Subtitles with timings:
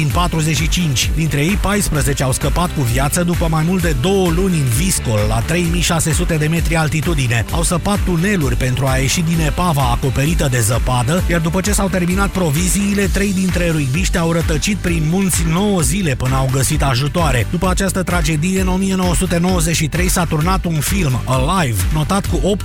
[0.00, 1.10] din 45.
[1.14, 5.20] Dintre ei, 14 au scăpat cu viață după mai mult de două luni în Viscol,
[5.28, 7.44] la 3600 de metri altitudine.
[7.50, 11.88] Au săpat tuneluri pentru a ieși din epava acoperită de zăpadă, iar după ce s-au
[11.88, 17.46] terminat proviziile, trei dintre ruigbiști au rătăcit prin munți 9 zile până au găsit ajutoare.
[17.50, 22.56] După această tragedie, în 1993 s-a turnat un film, Alive, notat cu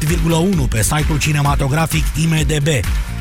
[0.61, 2.67] 8,1 pe site-ul cinematografic IMDB.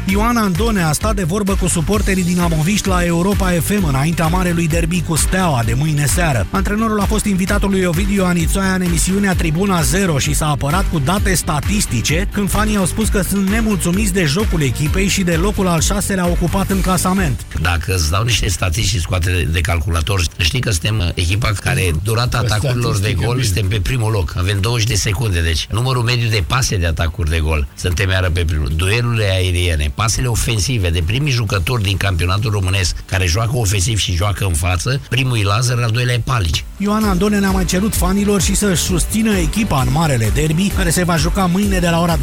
[0.07, 5.03] Ioana Andone a stat de vorbă cu suporterii dinamoviști la Europa FM înaintea marelui derby
[5.03, 6.47] cu Steaua de mâine seară.
[6.51, 10.99] Antrenorul a fost invitatul lui Ovidiu Anițoaia în emisiunea Tribuna Zero și s-a apărat cu
[10.99, 15.67] date statistice când fanii au spus că sunt nemulțumiți de jocul echipei și de locul
[15.67, 17.47] al șaselea ocupat în clasament.
[17.61, 22.99] Dacă îți dau niște statistici scoate de calculator, știi că suntem echipa care durata atacurilor
[22.99, 24.35] de gol, suntem pe primul loc.
[24.37, 28.31] Avem 20 de secunde, deci numărul mediu de pase de atacuri de gol, suntem iară
[28.31, 28.73] pe primul.
[28.77, 34.45] Duelurile aeriene, pasele ofensive de primii jucători din campionatul românesc care joacă ofensiv și joacă
[34.45, 36.65] în față, primul e Lazar, al doilea e Palici.
[36.77, 41.05] Ioana Andone ne-a mai cerut fanilor și să-și susțină echipa în Marele Derby, care se
[41.05, 42.23] va juca mâine de la ora 20.30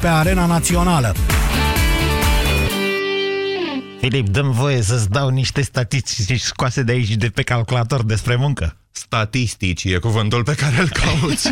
[0.00, 1.14] pe Arena Națională.
[4.00, 8.79] Filip, dăm voie să-ți dau niște statistici scoase de aici de pe calculator despre muncă.
[8.92, 11.50] Statistici e cuvântul pe care îl cauți.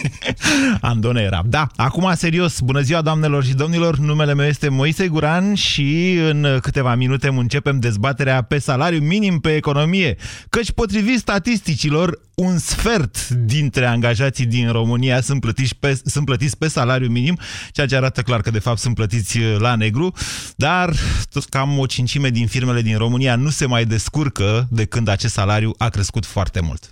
[0.80, 1.42] Andone era.
[1.46, 6.58] Da, acum serios, bună ziua doamnelor și domnilor, numele meu este Moise Guran și în
[6.62, 10.16] câteva minute începem dezbaterea pe salariu minim pe economie,
[10.48, 16.68] căci potrivit statisticilor, un sfert dintre angajații din România sunt plătiți, pe, sunt plătiți pe
[16.68, 17.38] salariu minim,
[17.70, 20.12] ceea ce arată clar că de fapt sunt plătiți la negru,
[20.56, 20.94] dar
[21.30, 25.32] tot cam o cincime din firmele din România nu se mai descurcă de când acest
[25.32, 26.90] salariu a crescut foarte mult.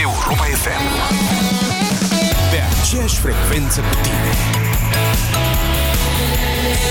[0.00, 0.84] Europa FM
[2.50, 4.30] Pe aceeași frecvență cu tine.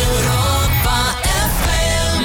[0.08, 1.00] Europa
[1.59, 2.24] FM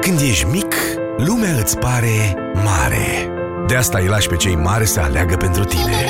[0.00, 0.74] Când ești mic,
[1.16, 3.28] lumea îți pare mare.
[3.66, 6.06] De asta îi lași pe cei mari să aleagă pentru tine.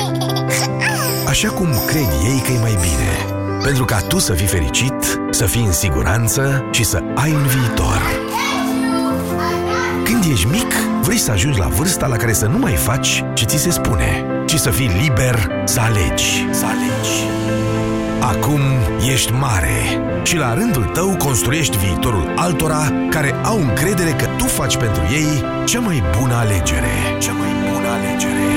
[1.27, 3.32] Așa cum cred ei că e mai bine
[3.63, 8.01] pentru ca tu să fii fericit, să fii în siguranță și să ai un viitor.
[10.03, 13.45] Când ești mic, vrei să ajungi la vârsta la care să nu mai faci ce
[13.45, 16.47] ți se spune, ci să fii liber să alegi.
[16.51, 17.13] Să alegi.
[18.19, 18.61] Acum
[19.11, 24.77] ești mare și la rândul tău construiești viitorul altora care au încredere că tu faci
[24.77, 27.17] pentru ei cea mai bună alegere.
[27.19, 28.52] Cea mai bună alegere.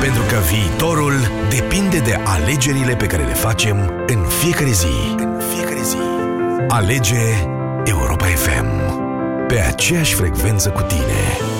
[0.00, 1.14] Pentru că viitorul
[1.48, 5.14] depinde de alegerile pe care le facem în fiecare zi.
[5.16, 5.96] În fiecare zi.
[6.68, 7.22] Alege
[7.84, 8.96] Europa FM.
[9.46, 11.59] Pe aceeași frecvență cu tine.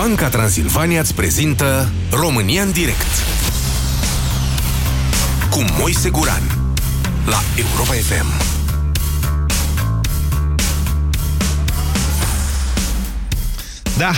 [0.00, 3.06] Banca Transilvania îți prezintă România în direct
[5.50, 6.42] cu Moise Guran
[7.26, 8.26] la Europa FM.
[13.98, 14.12] Da,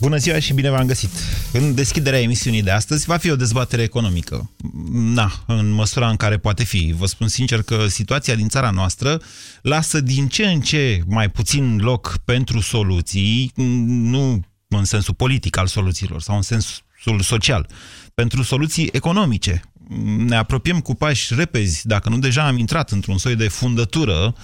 [0.00, 1.10] bună ziua și bine v-am găsit.
[1.52, 4.50] În deschiderea emisiunii de astăzi va fi o dezbatere economică.
[4.92, 6.94] Na, în măsura în care poate fi.
[6.98, 9.20] Vă spun sincer că situația din țara noastră
[9.62, 13.52] lasă din ce în ce mai puțin loc pentru soluții,
[13.86, 17.66] nu în sensul politic al soluțiilor sau în sensul social,
[18.14, 19.62] pentru soluții economice.
[20.16, 24.34] Ne apropiem cu pași repezi, dacă nu deja am intrat într-un soi de fundătură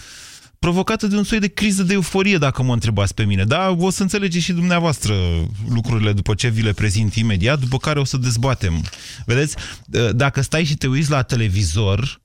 [0.59, 3.45] provocată de un soi de criză de euforie, dacă mă întrebați pe mine.
[3.45, 5.15] Da, o să înțelegeți și dumneavoastră
[5.69, 8.85] lucrurile după ce vi le prezint imediat, după care o să dezbatem.
[9.27, 9.57] Vedeți,
[10.13, 12.21] dacă stai și te uiți la televizor,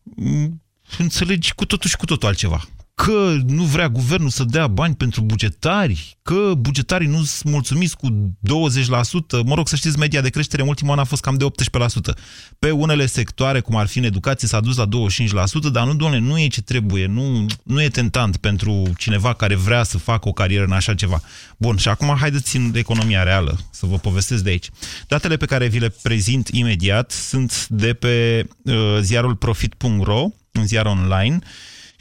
[0.98, 2.68] înțelegi cu totul și cu totul altceva
[3.06, 8.08] că nu vrea guvernul să dea bani pentru bugetari, că bugetarii nu sunt mulțumiți cu
[8.08, 11.46] 20%, mă rog să știți, media de creștere în ultimul an a fost cam de
[11.46, 12.18] 18%.
[12.60, 14.90] Pe unele sectoare, cum ar fi în educație, s-a dus la 25%,
[15.72, 19.84] dar nu, doamne, nu e ce trebuie, nu, nu e tentant pentru cineva care vrea
[19.84, 21.22] să facă o carieră în așa ceva.
[21.58, 24.70] Bun, și acum haideți în economia reală, să vă povestesc de aici.
[25.08, 30.86] Datele pe care vi le prezint imediat sunt de pe uh, ziarul profit.ro, un ziar
[30.86, 31.40] online,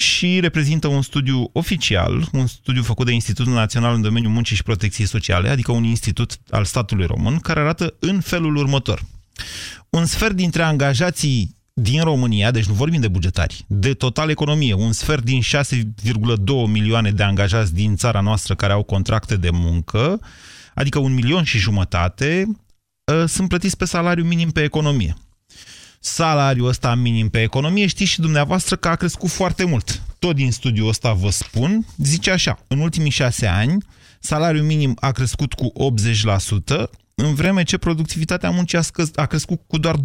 [0.00, 4.62] și reprezintă un studiu oficial, un studiu făcut de Institutul Național în domeniul muncii și
[4.62, 9.03] protecției sociale, adică un institut al statului român, care arată în felul următor.
[9.89, 14.93] Un sfert dintre angajații din România, deci nu vorbim de bugetari, de total economie, un
[14.93, 15.47] sfert din 6,2
[16.67, 20.21] milioane de angajați din țara noastră care au contracte de muncă,
[20.75, 22.47] adică un milion și jumătate,
[23.12, 25.17] ă, sunt plătiți pe salariu minim pe economie
[26.00, 30.03] salariul ăsta minim pe economie, știți și dumneavoastră că a crescut foarte mult.
[30.19, 33.85] Tot din studiul ăsta vă spun, zice așa, în ultimii șase ani,
[34.21, 35.73] salariul minim a crescut cu
[36.77, 40.00] 80%, în vreme ce productivitatea muncii a, scăz, a crescut cu doar 26%.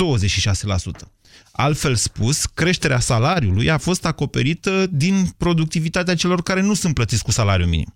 [1.52, 7.32] Altfel spus, creșterea salariului a fost acoperită din productivitatea celor care nu sunt plătiți cu
[7.32, 7.94] salariu minim.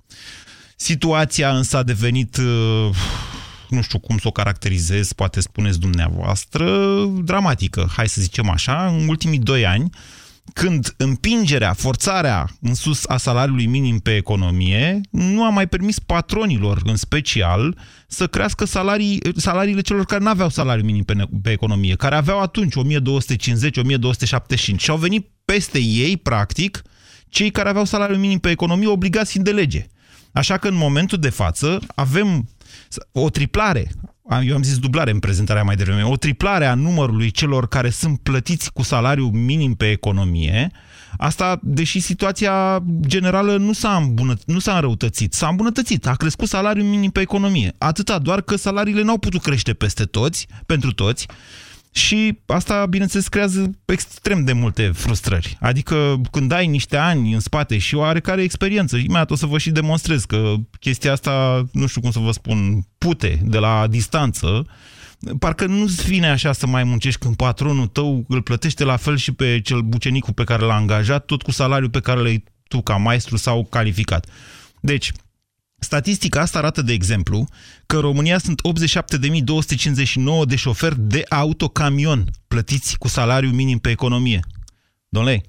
[0.76, 2.96] Situația însă a devenit uh,
[3.70, 9.08] nu știu cum să o caracterizez, poate spuneți dumneavoastră, dramatică, hai să zicem așa, în
[9.08, 9.90] ultimii doi ani,
[10.54, 16.82] când împingerea, forțarea în sus a salariului minim pe economie nu a mai permis patronilor,
[16.86, 17.78] în special,
[18.08, 22.42] să crească salarii, salariile celor care nu aveau salariu minim pe, pe economie, care aveau
[22.42, 22.78] atunci 1250-1275
[24.78, 26.82] și au venit peste ei, practic,
[27.30, 29.86] cei care aveau salariu minim pe economie obligați fiind de lege.
[30.32, 32.50] Așa că în momentul de față avem
[33.12, 33.92] o triplare,
[34.44, 38.20] eu am zis dublare în prezentarea mai devreme, o triplare a numărului celor care sunt
[38.20, 40.72] plătiți cu salariu minim pe economie,
[41.18, 46.86] asta deși situația generală nu s-a, îmbunăt- nu s-a înrăutățit, s-a îmbunătățit, a crescut salariul
[46.86, 47.76] minim pe economie.
[47.78, 51.28] Atâta doar că salariile n-au putut crește peste toți, pentru toți,
[51.98, 55.58] și asta, bineînțeles, creează extrem de multe frustrări.
[55.60, 59.58] Adică când ai niște ani în spate și o oarecare experiență, imediat o să vă
[59.58, 64.66] și demonstrez că chestia asta, nu știu cum să vă spun, pute de la distanță,
[65.40, 69.32] parcă nu-ți vine așa să mai muncești când patronul tău îl plătește la fel și
[69.32, 72.96] pe cel bucenicul pe care l-a angajat, tot cu salariul pe care l-ai tu ca
[72.96, 74.28] maestru sau calificat.
[74.80, 75.12] Deci,
[75.80, 77.48] Statistica asta arată, de exemplu,
[77.86, 78.62] că în România sunt
[80.42, 84.40] 87.259 de șoferi de autocamion plătiți cu salariu minim pe economie.
[85.10, 85.44] Domnule,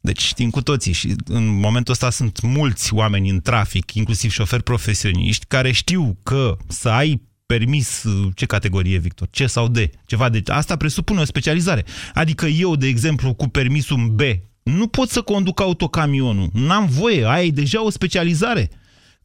[0.00, 4.62] deci știm cu toții și în momentul ăsta sunt mulți oameni în trafic, inclusiv șoferi
[4.62, 8.04] profesioniști, care știu că să ai permis,
[8.34, 9.28] ce categorie, Victor?
[9.30, 9.76] C sau D?
[10.06, 10.42] Ceva de...
[10.46, 11.84] Asta presupune o specializare.
[12.14, 14.20] Adică eu, de exemplu, cu permisul B,
[14.62, 16.50] nu pot să conduc autocamionul.
[16.52, 18.70] N-am voie, ai deja o specializare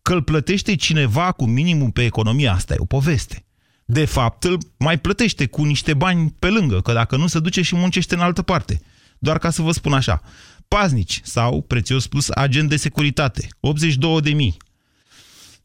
[0.08, 3.46] că îl plătește cineva cu minimum pe economie, asta e o poveste.
[3.86, 7.62] De fapt, îl mai plătește cu niște bani pe lângă, că dacă nu se duce
[7.62, 8.82] și muncește în altă parte.
[9.20, 10.22] Doar ca să vă spun așa,
[10.68, 14.58] paznici sau, prețios spus, agent de securitate, 82 de mii.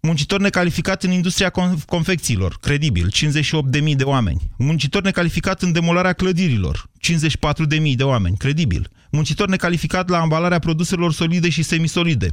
[0.00, 1.52] Muncitor necalificat în industria
[1.86, 4.50] confecțiilor, credibil, 58 de mii de oameni.
[4.58, 8.90] Muncitor necalificat în demolarea clădirilor, 54 de mii de oameni, credibil.
[9.10, 12.30] Muncitor necalificat la ambalarea produselor solide și semisolide,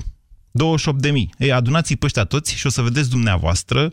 [0.52, 1.12] 28.000.
[1.38, 3.92] Ei, adunați-i pe ăștia toți și o să vedeți dumneavoastră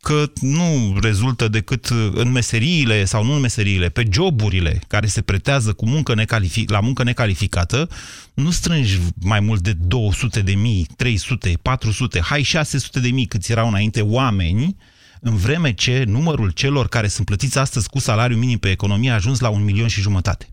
[0.00, 5.72] că nu rezultă decât în meseriile, sau nu în meseriile, pe joburile care se pretează
[5.72, 7.88] cu muncă necalific- la muncă necalificată,
[8.34, 13.52] nu strângi mai mult de 200 de mii, 300, 400, hai 600 de mii câți
[13.52, 14.76] erau înainte oameni,
[15.20, 19.14] în vreme ce numărul celor care sunt plătiți astăzi cu salariu minim pe economie a
[19.14, 20.48] ajuns la un milion și jumătate.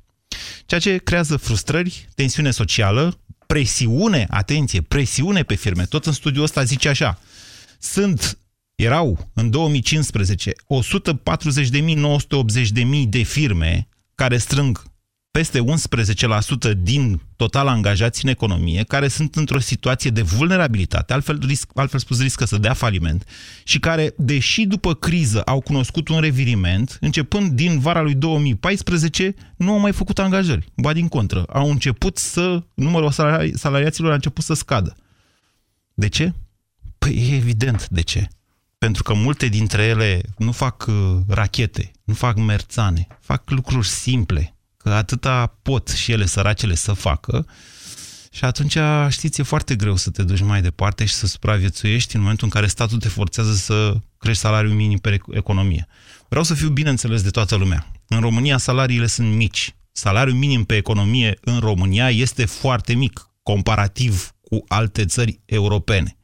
[0.66, 5.86] Ceea ce creează frustrări, tensiune socială, presiune, atenție, presiune pe firme.
[5.86, 7.20] Tot în studiul ăsta zice așa,
[7.80, 8.38] sunt,
[8.75, 14.84] erau în 2015 140.980.000 de firme care strâng
[15.38, 15.63] peste
[16.72, 22.00] 11% din total angajați în economie, care sunt într-o situație de vulnerabilitate, altfel, risc, altfel
[22.00, 23.27] spus riscă să dea faliment,
[23.63, 29.72] și care, deși după criză au cunoscut un reviriment, începând din vara lui 2014, nu
[29.72, 30.72] au mai făcut angajări.
[30.75, 34.96] Ba din contră, au început să, numărul salari, salariaților a început să scadă.
[35.94, 36.34] De ce?
[36.98, 38.27] Păi e evident de ce.
[38.77, 44.56] Pentru că multe dintre ele nu fac uh, rachete, nu fac merțane, fac lucruri simple,
[44.88, 47.46] că atâta pot și ele săracele să facă
[48.32, 48.77] Și atunci,
[49.10, 52.51] știți, e foarte greu să te duci mai departe și să supraviețuiești în momentul în
[52.51, 55.88] care statul te forțează să crești salariul minim pe economie.
[56.29, 57.91] Vreau să fiu bine înțeles de toată lumea.
[58.08, 59.75] În România salariile sunt mici.
[59.91, 66.17] Salariul minim pe economie în România este foarte mic, comparativ cu alte țări europene.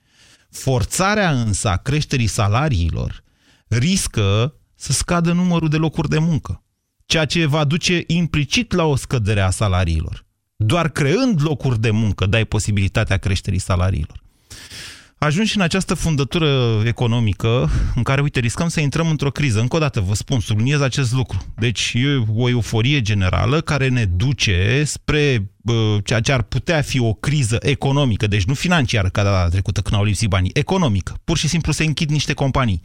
[0.50, 3.24] Forțarea însă a creșterii salariilor
[3.68, 6.63] riscă să scadă numărul de locuri de muncă,
[7.06, 10.26] ceea ce va duce implicit la o scădere a salariilor.
[10.56, 14.22] Doar creând locuri de muncă dai posibilitatea creșterii salariilor.
[15.24, 19.60] Ajungi în această fundătură economică în care, uite, riscăm să intrăm într-o criză.
[19.60, 21.46] Încă o dată vă spun, subliniez acest lucru.
[21.56, 27.00] Deci e o euforie generală care ne duce spre uh, ceea ce ar putea fi
[27.00, 31.20] o criză economică, deci nu financiară ca data trecută când au lipsit banii, economică.
[31.24, 32.82] Pur și simplu se închid niște companii.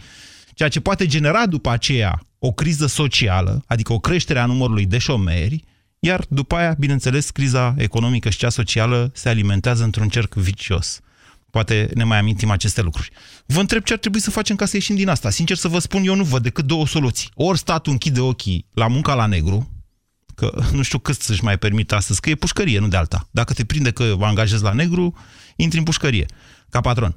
[0.55, 4.99] Ceea ce poate genera după aceea o criză socială, adică o creștere a numărului de
[4.99, 5.65] șomeri,
[5.99, 11.01] iar după aia, bineînțeles, criza economică și cea socială se alimentează într-un cerc vicios.
[11.51, 13.11] Poate ne mai amintim aceste lucruri.
[13.47, 15.31] Vă întreb ce ar trebui să facem ca să ieșim din asta.
[15.31, 17.31] Sincer să vă spun, eu nu văd decât două soluții.
[17.35, 19.71] Ori statul închide ochii la munca la negru,
[20.35, 23.29] că nu știu cât să-și mai permit astăzi, că e pușcărie, nu de alta.
[23.31, 25.17] Dacă te prinde că vă angajezi la negru,
[25.57, 26.27] intri în pușcărie,
[26.69, 27.17] ca patron.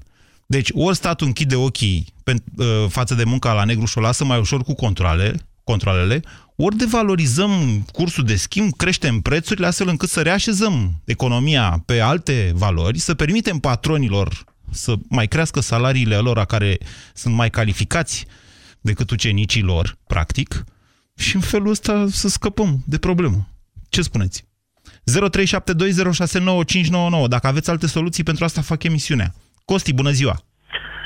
[0.51, 4.25] Deci ori statul închide ochii pe, uh, față de munca la negru și o lasă
[4.25, 6.21] mai ușor cu controle, controlele,
[6.55, 12.99] ori devalorizăm cursul de schimb, creștem prețurile astfel încât să reașezăm economia pe alte valori,
[12.99, 16.77] să permitem patronilor să mai crească salariile lor care
[17.13, 18.25] sunt mai calificați
[18.81, 20.63] decât ucenicii lor, practic,
[21.15, 23.47] și în felul ăsta să scăpăm de problemă.
[23.89, 24.45] Ce spuneți?
[27.23, 27.27] 0372069599.
[27.27, 29.33] Dacă aveți alte soluții pentru asta, fac emisiunea.
[29.65, 30.35] Costi, bună ziua!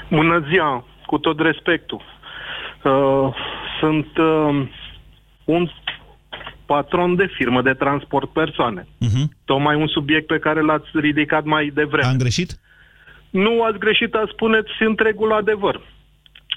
[0.09, 2.01] Bună ziua, cu tot respectul.
[2.83, 3.33] Uh,
[3.79, 4.67] sunt uh,
[5.43, 5.69] un
[6.65, 8.81] patron de firmă de transport persoane.
[8.81, 9.25] Uh-huh.
[9.45, 12.07] Tocmai un subiect pe care l-ați ridicat mai devreme.
[12.07, 12.59] Am greșit?
[13.29, 15.81] Nu ați greșit, a spuneți întregul adevăr.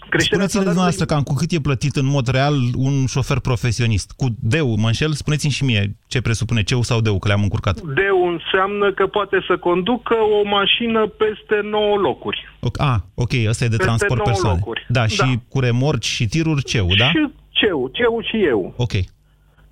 [0.09, 4.13] Creșterea Spuneți-ne dumneavoastră cam cu cât e plătit în mod real un șofer profesionist.
[4.17, 5.13] Cu deu, mă înșel?
[5.13, 7.81] Spuneți-mi și mie ce presupune, ceu sau deu, că le-am încurcat.
[7.81, 12.39] Deu înseamnă că poate să conducă o mașină peste 9 locuri.
[12.61, 14.59] Ok, A, ok, ăsta e de Peste transport nouă persoane.
[14.59, 14.87] locuri.
[14.89, 15.27] Da, și Da.
[15.49, 17.09] cu remorci și tiruri ceu, da?
[17.09, 18.75] Și ceu, ceu și eu.
[18.77, 18.93] Ok.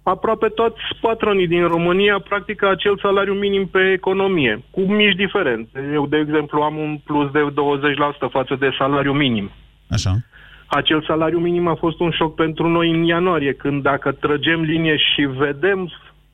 [0.03, 5.91] Aproape toți patronii din România practică acel salariu minim pe economie, cu mici diferențe.
[5.93, 9.51] Eu, de exemplu, am un plus de 20% față de salariu minim.
[9.91, 10.17] Așa.
[10.67, 14.97] Acel salariu minim a fost un șoc pentru noi în ianuarie, când dacă trăgem linie
[14.97, 15.91] și vedem,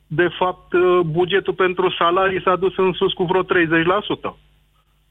[0.07, 3.47] de fapt, bugetul pentru salarii s-a dus în sus cu vreo 30%.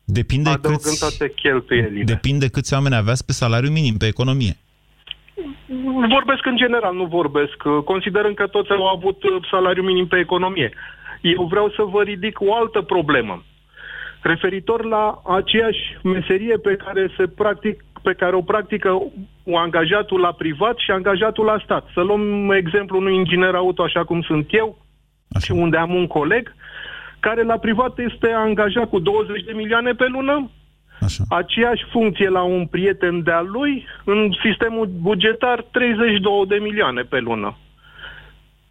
[0.03, 2.03] Depinde Adăugând câți, toate cheltuielile.
[2.03, 4.57] depinde câți oameni aveați pe salariu minim pe economie.
[6.09, 7.57] Vorbesc în general, nu vorbesc.
[7.85, 10.71] Considerând că toți au avut uh, salariu minim pe economie.
[11.21, 13.43] Eu vreau să vă ridic o altă problemă.
[14.21, 18.89] Referitor la aceeași meserie pe care se practic pe care o practică
[19.55, 21.85] angajatul la privat și angajatul la stat.
[21.93, 24.77] Să luăm exemplu unui inginer auto așa cum sunt eu,
[25.31, 25.53] Așa.
[25.53, 26.53] unde am un coleg
[27.25, 30.49] care la privat este angajat cu 20 de milioane pe lună,
[30.99, 31.23] Așa.
[31.29, 37.57] aceeași funcție la un prieten de-al lui, în sistemul bugetar 32 de milioane pe lună.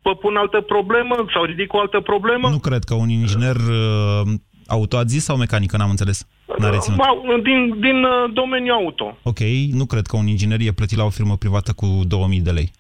[0.03, 2.49] Vă pun altă problemă sau ridic o altă problemă?
[2.49, 4.23] Nu cred că un inginer uh,
[4.71, 6.27] auto a zis sau mecanică, n-am înțeles.
[6.59, 6.99] N-a reținut.
[6.99, 7.09] Ba,
[7.43, 9.17] din, din uh, domeniul auto.
[9.23, 9.39] Ok,
[9.73, 12.71] nu cred că un inginer e plătit la o firmă privată cu 2000 de lei.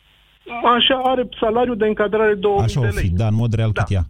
[0.77, 3.09] Așa are salariul de încadrare 2000 Așa o de fi, lei.
[3.21, 4.05] da, în mod real cât ea.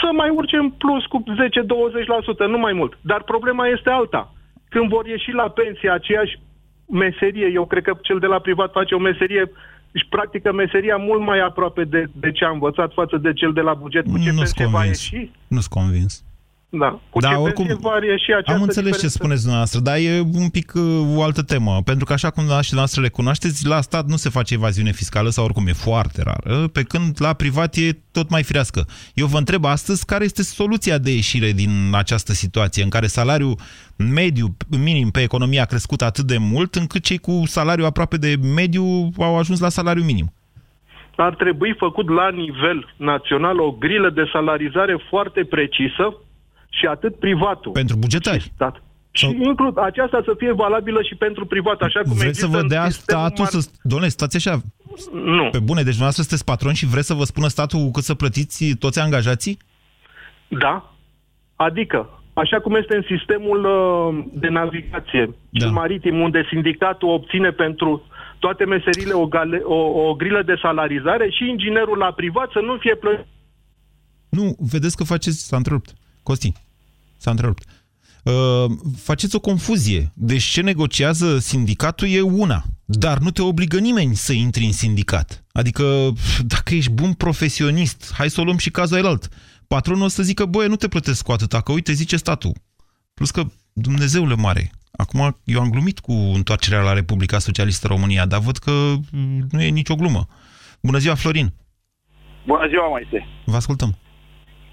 [0.00, 2.98] Să mai urce în plus cu 10-20%, nu mai mult.
[3.00, 4.34] Dar problema este alta.
[4.68, 6.40] Când vor ieși la pensie aceeași
[6.86, 9.50] meserie, eu cred că cel de la privat face o meserie
[9.96, 13.60] își practică meseria mult mai aproape de, de ce a învățat față de cel de
[13.60, 14.04] la buget.
[14.04, 15.10] Cu ce Nu-s pensie va convins.
[15.10, 15.30] ieși?
[15.48, 16.24] Nu-s convins.
[16.78, 16.98] Da.
[17.10, 19.18] Cu Da, ce oricum, pensie va ieși această Am înțeles ce diferență?
[19.18, 21.82] spuneți dumneavoastră, dar e un pic uh, o altă temă.
[21.84, 25.28] Pentru că așa cum și dumneavoastră le cunoașteți, la stat nu se face evaziune fiscală
[25.28, 28.86] sau oricum e foarte rară, pe când la privat e tot mai firească.
[29.14, 33.54] Eu vă întreb astăzi care este soluția de ieșire din această situație în care salariul
[33.96, 38.36] mediu, minim pe economie a crescut atât de mult încât cei cu salariu aproape de
[38.54, 38.84] mediu
[39.18, 40.32] au ajuns la salariu minim.
[41.16, 46.14] ar trebui făcut la nivel național o grilă de salarizare foarte precisă
[46.78, 47.72] și atât privatul.
[47.72, 48.50] Pentru bugetari.
[48.54, 48.82] stat.
[49.10, 52.58] Și includ aceasta să fie valabilă și pentru privat, așa cum Vreți să există vă
[52.58, 53.68] în dea sistemul statul mar- să...
[53.82, 54.60] Doamne, stați așa.
[55.12, 55.48] Nu.
[55.50, 58.14] Pe bune, deci dumneavoastră sunteți patron și vreți să vă spună statul cu cât să
[58.14, 59.58] plătiți toți angajații?
[60.48, 60.94] Da.
[61.56, 65.58] Adică, așa cum este în sistemul uh, de navigație Da.
[65.58, 68.02] cel maritim, unde sindicatul obține pentru
[68.38, 72.76] toate meserile o, gale, o, o grilă de salarizare și inginerul la privat să nu
[72.76, 73.26] fie plătit.
[74.28, 75.92] Nu, vedeți că faceți, s-a întrerupt.
[76.24, 76.52] Costi,
[77.16, 77.62] s-a întrerupt.
[78.24, 80.12] Uh, faceți o confuzie.
[80.14, 85.44] Deci ce negociază sindicatul e una, dar nu te obligă nimeni să intri în sindicat.
[85.52, 89.28] Adică, pf, dacă ești bun profesionist, hai să o luăm și cazul alt.
[89.66, 92.52] Patronul o să zică, băie, nu te plătesc cu atâta, că uite, zice statul.
[93.14, 98.40] Plus că, Dumnezeule mare, acum eu am glumit cu întoarcerea la Republica Socialistă România, dar
[98.40, 98.70] văd că
[99.12, 100.26] mm, nu e nicio glumă.
[100.80, 101.52] Bună ziua, Florin!
[102.46, 103.26] Bună ziua, Moise.
[103.44, 103.98] Vă ascultăm.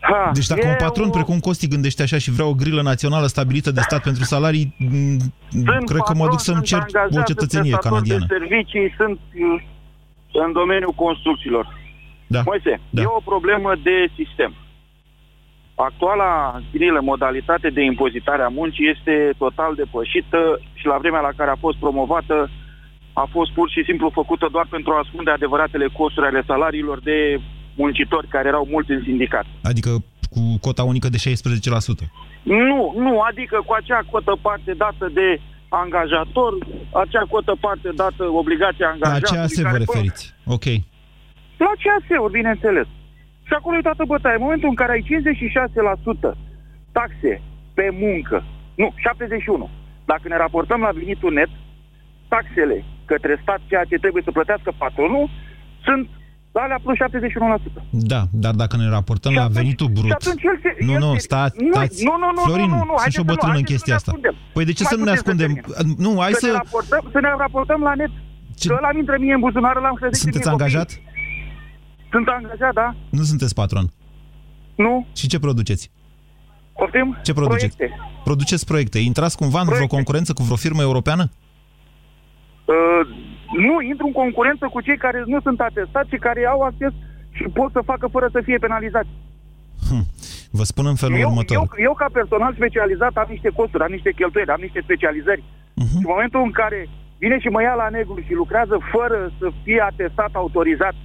[0.02, 2.82] Ha, Deci dacă e un patron o- precum Costi gândește așa și vrea o grilă
[2.82, 5.18] națională stabilită de stat pentru salarii, m,
[5.50, 8.26] Sunt cred că mă patron, duc să-mi sunt cer angajat, o cetățenie sunt prestator canadiană.
[8.28, 9.64] De servicii sunt uh,
[10.46, 11.66] în domeniul construcțiilor.
[12.28, 12.42] Da.
[12.46, 13.02] Moise, Da.
[13.02, 14.52] e o problemă de sistem.
[15.76, 20.40] Actuala grilă, modalitate de impozitare a muncii este total depășită
[20.74, 22.50] și la vremea la care a fost promovată
[23.14, 27.40] a fost pur și simplu făcută doar pentru a ascunde adevăratele costuri ale salariilor de
[27.76, 29.46] muncitori care erau mulți în sindicat.
[29.64, 29.90] Adică
[30.34, 31.32] cu cota unică de 16%.
[32.44, 36.54] Nu, nu, adică cu acea cotă parte dată de angajator,
[36.94, 39.28] acea cotă parte dată obligația La angajatului.
[39.30, 40.34] aceea se vă care- referiți.
[40.46, 40.66] Ok.
[41.66, 42.88] La CAS-uri, bineînțeles.
[43.48, 44.36] Și acolo e toată bătaia.
[44.36, 46.38] În momentul în care ai 56%
[46.92, 47.42] taxe
[47.74, 48.44] pe muncă,
[48.76, 49.70] nu, 71%,
[50.06, 51.50] dacă ne raportăm la venitul net,
[52.28, 55.30] taxele către stat, ceea ce trebuie să plătească patronul,
[55.84, 56.10] sunt
[56.60, 57.84] alea plus 71%.
[57.90, 60.12] Da, dar dacă ne raportăm la venitul Și brut...
[60.12, 62.04] atunci el se, Nu, el nu, se- stați, nu, stați.
[62.04, 63.62] Nu, nu, nu, Florin, nu, nu, nu, sunt haideți și o să nu- bătrână în
[63.64, 64.12] haideți chestia să asta.
[64.12, 64.36] ne ascundem.
[64.56, 65.52] Păi de ce Mai să nu ne putem ascundem?
[65.54, 65.96] termin.
[66.06, 66.46] Nu, hai să...
[66.46, 66.60] Ne să...
[66.64, 68.12] raportăm, să ne raportăm la net.
[68.60, 70.66] Ce- Că ăla intră mie în buzunar, ăla îmi crește Sunteți mie copii.
[70.66, 70.90] angajat?
[72.14, 72.88] Sunt angajat, da?
[73.18, 73.86] Nu sunteți patron.
[74.86, 74.94] Nu.
[75.20, 75.84] Și ce produceți?
[76.80, 77.08] Poftim?
[77.28, 77.76] Ce produceți?
[77.78, 78.00] Proiecte.
[78.30, 78.98] Produceți proiecte.
[79.12, 81.24] Intrați cumva în vreo concurență cu vreo firmă europeană?
[82.66, 83.02] Uh,
[83.58, 86.94] nu intru în concurență cu cei care nu sunt atestați și care au acces
[87.32, 89.10] și pot să facă fără să fie penalizați.
[89.90, 90.06] Hm.
[90.52, 91.56] Vă spun în felul Eu, următor.
[91.58, 95.44] eu, eu, ca personal specializat, am niște costuri, am niște cheltuieli, am niște specializări.
[95.74, 95.88] Mhm.
[95.88, 96.80] Și în momentul în care
[97.18, 100.96] vine și mă ia la negru și lucrează fără să fie atestat, autorizat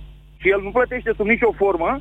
[0.40, 2.00] și el nu plătește sub nicio formă,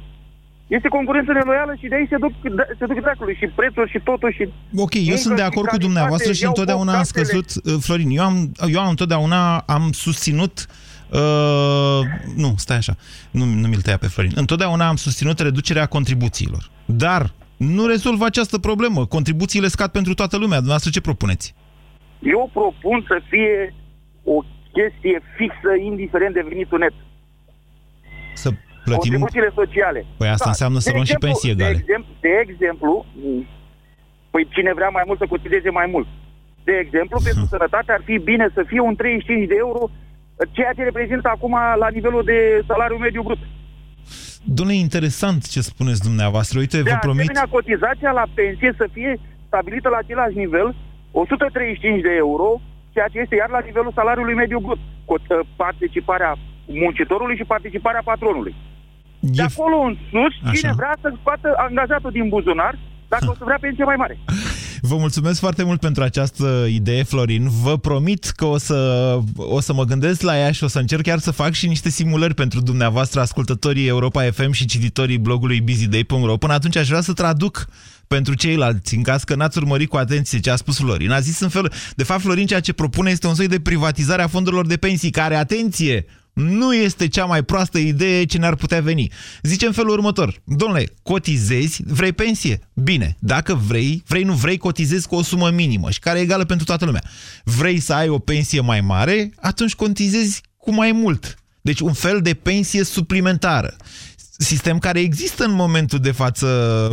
[0.68, 2.34] este concurență neloială și de aici se duc,
[2.80, 4.44] se duc dracului și prețuri și totul și...
[4.76, 7.24] Ok, eu muncă sunt de și acord cu calitate, dumneavoastră și iau întotdeauna am casele.
[7.24, 10.66] scăzut, uh, Florin, eu am, eu am întotdeauna am susținut
[11.12, 12.02] Uh,
[12.36, 12.96] nu, stai așa,
[13.32, 14.32] nu, nu mi-l tăia pe Florin.
[14.36, 16.70] Întotdeauna am susținut reducerea contribuțiilor.
[16.86, 19.06] Dar nu rezolvă această problemă.
[19.06, 20.62] Contribuțiile scad pentru toată lumea.
[20.64, 21.56] Dumneavoastră ce propuneți?
[22.20, 23.74] Eu propun să fie
[24.24, 24.42] o
[24.74, 26.94] chestie fixă, indiferent de venitul net.
[28.34, 28.50] Să
[28.90, 29.12] plătim...
[29.12, 30.00] Contribuțiile sociale.
[30.18, 31.74] Păi asta înseamnă să De luăm și exemplu- pensii egale.
[31.76, 32.92] De exemplu, de exemplu,
[34.34, 36.08] păi cine vrea mai mult să cotizeze mai mult.
[36.70, 39.82] De exemplu, pentru sănătate ar fi bine să fie un 35 de euro,
[40.56, 42.38] ceea ce reprezintă acum la nivelul de
[42.70, 43.42] salariu mediu brut.
[44.58, 46.60] Dom'le, interesant ce spuneți dumneavoastră.
[46.60, 47.20] Uite, De vă promit...
[47.30, 49.12] asemenea, cotizația la pensie să fie
[49.48, 50.76] stabilită la același nivel,
[51.12, 52.62] 135 de euro,
[52.94, 54.80] ceea ce este iar la nivelul salariului mediu brut.
[55.06, 56.32] Cu uh, participarea
[56.66, 58.56] muncitorului și participarea patronului.
[59.20, 60.78] De acolo în sus, cine Așa.
[60.78, 64.18] vrea să scoată angajatul din buzunar, dacă o să vrea pensie mai mare.
[64.82, 67.48] Vă mulțumesc foarte mult pentru această idee, Florin.
[67.64, 71.02] Vă promit că o să, o să mă gândesc la ea și o să încerc
[71.02, 76.38] chiar să fac și niște simulări pentru dumneavoastră, ascultătorii Europa FM și cititorii blogului busyday.ro.
[76.38, 77.68] Până atunci aș vrea să traduc
[78.08, 81.12] pentru ceilalți, în caz că n-ați urmărit cu atenție ce a spus Florin.
[81.12, 81.72] A zis în felul...
[81.96, 85.10] De fapt, Florin ceea ce propune este un soi de privatizare a fondurilor de pensii,
[85.10, 89.12] care, atenție, nu este cea mai proastă idee ce ne-ar putea veni.
[89.42, 92.60] Zice în felul următor, domnule, cotizezi, vrei pensie?
[92.74, 96.46] Bine, dacă vrei, vrei, nu vrei, cotizezi cu o sumă minimă și care e egală
[96.46, 97.04] pentru toată lumea.
[97.44, 99.32] Vrei să ai o pensie mai mare?
[99.42, 101.36] Atunci cotizezi cu mai mult.
[101.62, 103.76] Deci un fel de pensie suplimentară.
[104.38, 106.48] Sistem care există în momentul de față,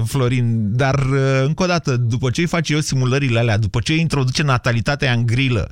[0.07, 3.92] Florin, dar uh, încă o dată, după ce îi face eu simulările alea, după ce
[3.92, 5.70] îi introduce natalitatea în grilă,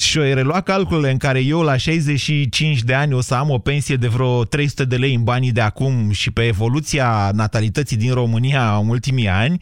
[0.00, 3.58] și o relua calculele în care eu la 65 de ani o să am o
[3.58, 8.12] pensie de vreo 300 de lei în banii de acum și pe evoluția natalității din
[8.12, 9.58] România în ultimii ani,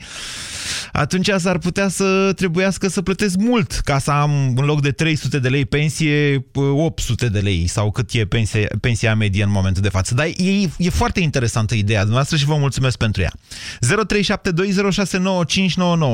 [0.93, 5.39] atunci s-ar putea să trebuiască să plătesc mult ca să am în loc de 300
[5.39, 9.89] de lei pensie 800 de lei sau cât e pensia, pensia medie în momentul de
[9.89, 10.15] față.
[10.15, 13.33] Dar e, e foarte interesantă ideea dumneavoastră și vă mulțumesc pentru ea.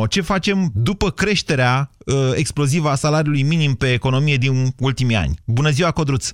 [0.05, 0.09] 0372069599.
[0.09, 5.35] Ce facem după creșterea uh, explozivă a salariului minim pe economie din ultimii ani?
[5.47, 6.31] Bună ziua, Codruț!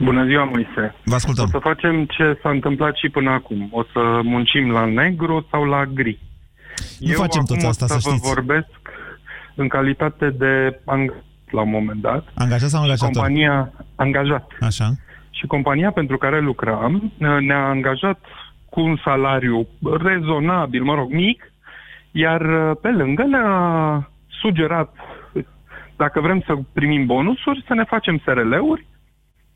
[0.00, 0.94] Bună ziua, Moise.
[1.04, 1.44] Vă ascultăm.
[1.44, 3.68] O să facem ce s-a întâmplat și până acum.
[3.70, 6.18] O să muncim la negru sau la gri.
[6.98, 8.28] Nu Eu facem acum toți asta, o să să vă știți.
[8.34, 8.80] vorbesc
[9.54, 12.28] în calitate de angajat la un moment dat.
[12.34, 13.12] Angajat sau angajator?
[13.12, 14.50] Compania angajat.
[14.60, 14.90] Așa.
[15.30, 18.20] Și compania pentru care lucram ne-a angajat
[18.68, 19.68] cu un salariu
[20.02, 21.52] rezonabil, mă rog, mic,
[22.10, 24.94] Iar uh, pe lângă ne-a sugerat,
[26.04, 28.86] dacă vrem să primim bonusuri, să ne facem SRL-uri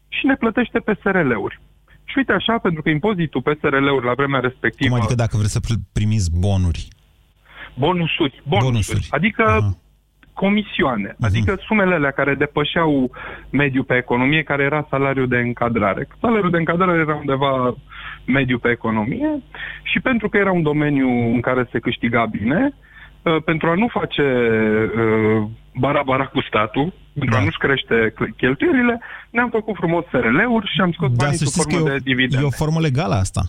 [0.09, 1.61] și ne plătește pe SRL-uri.
[2.05, 4.89] Și uite așa, pentru că impozitul pe SRL-uri la vremea respectivă...
[4.89, 6.89] Cum adică dacă vreți să pl- primiți bonuri?
[7.75, 8.43] Bonusuri.
[8.49, 8.49] Bonusuri.
[8.49, 9.07] Bonusuri.
[9.11, 9.77] Adică Aha.
[10.33, 11.17] comisioane.
[11.21, 13.11] Adică sumele alea care depășeau
[13.51, 16.09] mediul pe economie, care era salariul de încadrare.
[16.21, 17.77] Salariul de încadrare era undeva
[18.27, 19.43] mediu pe economie
[19.83, 22.92] și pentru că era un domeniu în care se câștiga bine, uh,
[23.45, 24.23] pentru a nu face
[24.97, 25.43] uh,
[25.75, 27.41] bara-bara cu statul, pentru Da.
[27.41, 31.45] a nu-și crește cl- cheltuielile, ne-am făcut frumos SRL-uri și am scos Da, banii să
[31.45, 32.45] sub știți că formă e o, de dividende.
[32.45, 33.41] e o formă legală asta.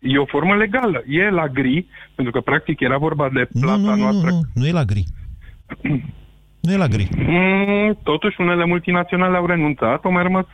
[0.00, 1.02] E o formă legală.
[1.06, 4.30] E la gri, pentru că practic era vorba de plata Nu, nu, nu, noastră.
[4.30, 5.04] nu, nu e la gri.
[6.60, 7.08] Nu e la gri.
[7.16, 10.44] Mm, totuși, unele multinaționale au renunțat, au mai rămas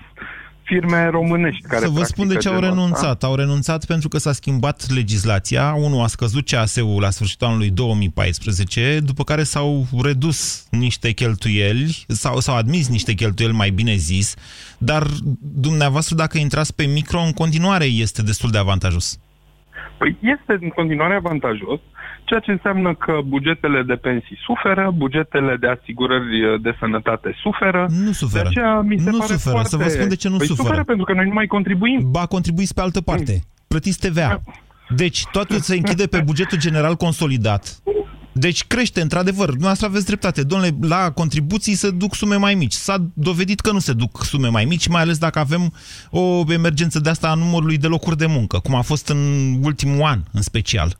[0.68, 2.83] firme românești care Să vă practică spun de ce au genul ăsta.
[2.83, 3.22] renunțat.
[3.22, 5.74] Au renunțat pentru că s-a schimbat legislația.
[5.74, 12.38] Unul a scăzut CAS-ul la sfârșitul anului 2014, după care s-au redus niște cheltuieli, sau
[12.40, 14.35] s-au admis niște cheltuieli, mai bine zis,
[14.78, 15.07] dar
[15.40, 19.18] dumneavoastră, dacă intrați pe micro, în continuare este destul de avantajos.
[19.98, 21.81] Păi este în continuare avantajos,
[22.29, 27.87] ceea ce înseamnă că bugetele de pensii suferă, bugetele de asigurări de sănătate suferă.
[28.05, 28.43] Nu suferă.
[28.43, 29.55] De aceea mi se nu pare suferă.
[29.55, 29.69] foarte...
[29.69, 30.67] Să vă spun de ce nu păi suferă.
[30.67, 31.99] suferă pentru că noi nu mai contribuim.
[32.11, 33.35] Ba, contribuiți pe altă parte.
[33.69, 34.43] Plătiți TVA.
[34.97, 37.83] Deci, totul se închide pe bugetul general consolidat.
[38.33, 39.47] Deci crește, într-adevăr.
[39.47, 40.43] Dumneavoastră aveți dreptate.
[40.43, 42.73] Domnule, la contribuții se duc sume mai mici.
[42.73, 45.73] S-a dovedit că nu se duc sume mai mici, mai ales dacă avem
[46.11, 49.19] o emergență de asta a numărului de locuri de muncă, cum a fost în
[49.62, 50.99] ultimul an, în special.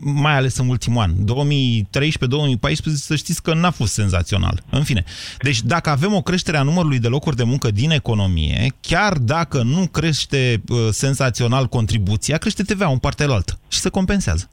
[0.00, 1.12] Mai ales în ultimul an.
[1.12, 4.62] 2013-2014, să știți că n-a fost senzațional.
[4.70, 5.04] În fine.
[5.42, 9.62] Deci dacă avem o creștere a numărului de locuri de muncă din economie, chiar dacă
[9.62, 14.48] nu crește uh, senzațional contribuția, crește TVA în partea altă și se compensează.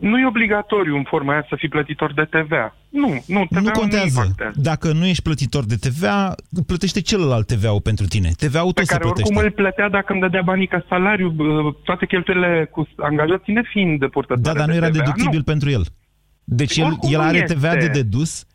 [0.00, 2.76] Uh, nu e obligatoriu în forma aia să fii plătitor de TVA.
[2.88, 4.06] Nu, nu, TVA nu contează.
[4.20, 4.60] impactează.
[4.62, 6.34] Dacă nu ești plătitor de TVA,
[6.66, 8.28] plătește celălalt TVA-ul pentru tine.
[8.36, 9.34] TVA-ul Pe tot se care plătește.
[9.34, 13.98] oricum îl plătea dacă îmi dădea banii ca salariu, uh, toate cheltuielile cu angajații nefiind
[13.98, 14.98] de purtătoare Da, dar nu de era TVA.
[14.98, 15.44] deductibil Nu.
[15.52, 15.82] pentru el.
[16.44, 17.54] Deci el, Oricum el nu are este.
[17.54, 18.46] TVA de dedus.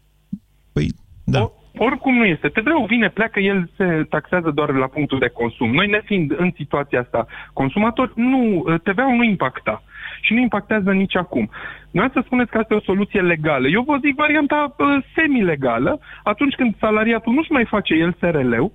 [0.74, 0.88] Păi,
[1.24, 1.52] da.
[1.78, 2.48] Oricum nu este.
[2.48, 5.72] TVA-ul vine, pleacă, el se taxează doar la punctul de consum.
[5.74, 9.84] Noi ne fiind în situația asta consumatori, nu, TVA-ul nu impacta.
[10.26, 11.50] Și nu impactează nici acum.
[11.92, 13.68] Noi să spuneți că asta e o soluție legală.
[13.68, 14.86] Eu vă zic varianta uh,
[15.16, 18.72] semi-legală, atunci când salariatul nu-și mai face el SRL-ul,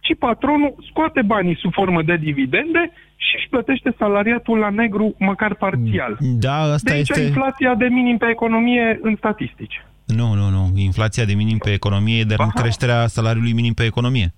[0.00, 2.82] ci patronul scoate banii sub formă de dividende
[3.16, 6.16] și își plătește salariatul la negru măcar parțial.
[6.46, 7.22] Da, asta de aici este...
[7.22, 9.84] inflația de minim pe economie în statistici.
[10.06, 10.70] Nu, nu, nu.
[10.76, 14.34] Inflația de minim pe economie, dar în creșterea salariului minim pe economie.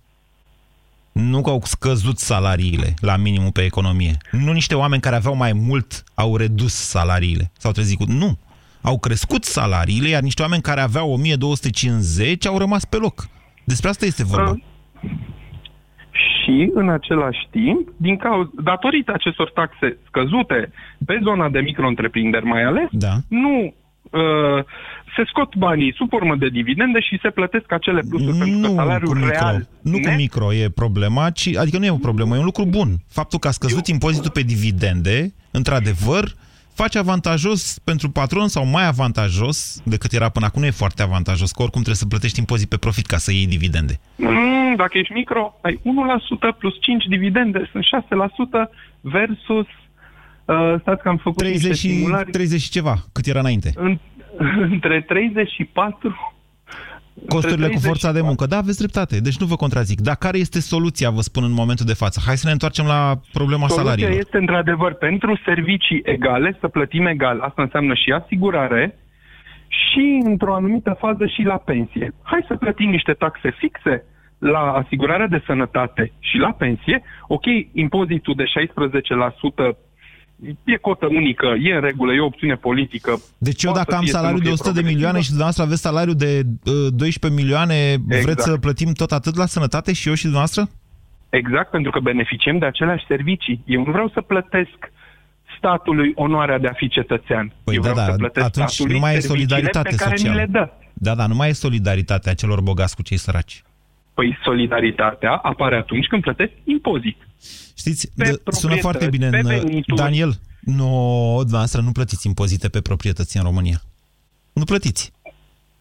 [1.13, 4.17] Nu că au scăzut salariile la minimum pe economie.
[4.31, 7.51] Nu niște oameni care aveau mai mult au redus salariile.
[7.59, 8.05] S-au trezit cu...
[8.09, 8.39] Nu.
[8.83, 13.29] Au crescut salariile, iar niște oameni care aveau 1250 au rămas pe loc.
[13.65, 14.57] Despre asta este vorba.
[16.13, 20.73] și, în același timp, din cauza, datorită acestor taxe scăzute
[21.07, 23.15] pe zona de micro-întreprinderi mai ales, da.
[23.29, 23.75] nu
[24.11, 24.65] uh,
[25.17, 28.75] se scot banii sub formă de dividende și se plătesc acele plusuri pentru că cu
[28.75, 29.29] salariul micro.
[29.29, 32.65] real Nu cu micro e problema, ci, adică nu e o problemă, e un lucru
[32.65, 32.97] bun.
[33.09, 36.35] Faptul că a scăzut impozitul pe dividende, într-adevăr,
[36.75, 40.61] face avantajos pentru patron sau mai avantajos decât era până acum.
[40.61, 43.47] Nu e foarte avantajos, că oricum trebuie să plătești impozit pe profit ca să iei
[43.47, 44.01] dividende.
[44.17, 48.71] Mm, dacă ești micro, ai 1% plus 5 dividende, sunt 6%
[49.01, 49.67] versus,
[50.45, 53.73] uh, stați că am făcut 30 niște și, simulări, 30 și ceva, cât era înainte.
[53.77, 53.99] în,
[54.71, 56.33] între 34
[57.29, 58.47] Costurile cu 30 forța de muncă.
[58.47, 60.01] Da, aveți dreptate, deci nu vă contrazic.
[60.01, 62.21] Dar care este soluția, vă spun, în momentul de față?
[62.27, 64.19] Hai să ne întoarcem la problema Soluția salariilor.
[64.19, 67.41] este, într-adevăr, pentru servicii egale, să plătim egal.
[67.41, 68.99] Asta înseamnă și asigurare
[69.69, 72.15] și, într-o anumită fază, și la pensie.
[72.23, 74.05] Hai să plătim niște taxe fixe
[74.39, 77.03] la asigurarea de sănătate și la pensie.
[77.27, 79.77] Ok, impozitul de 16%
[80.65, 83.21] e cotă unică, e în regulă, e o opțiune politică.
[83.39, 84.99] Deci eu Poate dacă am fie să salariu nu de fie 100 de progresivă.
[84.99, 88.23] milioane și dumneavoastră aveți salariu de uh, 12 milioane, Exact.
[88.25, 90.69] vreți să plătim tot atât la sănătate și eu și dumneavoastră?
[91.31, 93.63] Exact, pentru că beneficiem de aceleași servicii.
[93.67, 94.79] Eu nu vreau să plătesc
[95.57, 97.53] statului onoarea de a fi cetățean.
[97.65, 100.03] Păi Eu da, vreau da, să plătesc atunci statului nu mai e serviciile solidaritate pe
[100.05, 100.35] care socială.
[100.35, 100.69] mi le dă.
[100.93, 103.63] Da, da, nu mai e solidaritatea celor bogați cu cei săraci.
[104.15, 107.17] Păi solidaritatea apare atunci când plătesc impozit.
[107.75, 109.29] Știți, Pe de, sună proprietăți, foarte bine.
[109.31, 109.97] pe În, venituri.
[109.97, 113.83] Daniel, nu, dumneavoastră nu plătiți impozite pe proprietăți în România.
[114.53, 115.13] Nu plătiți.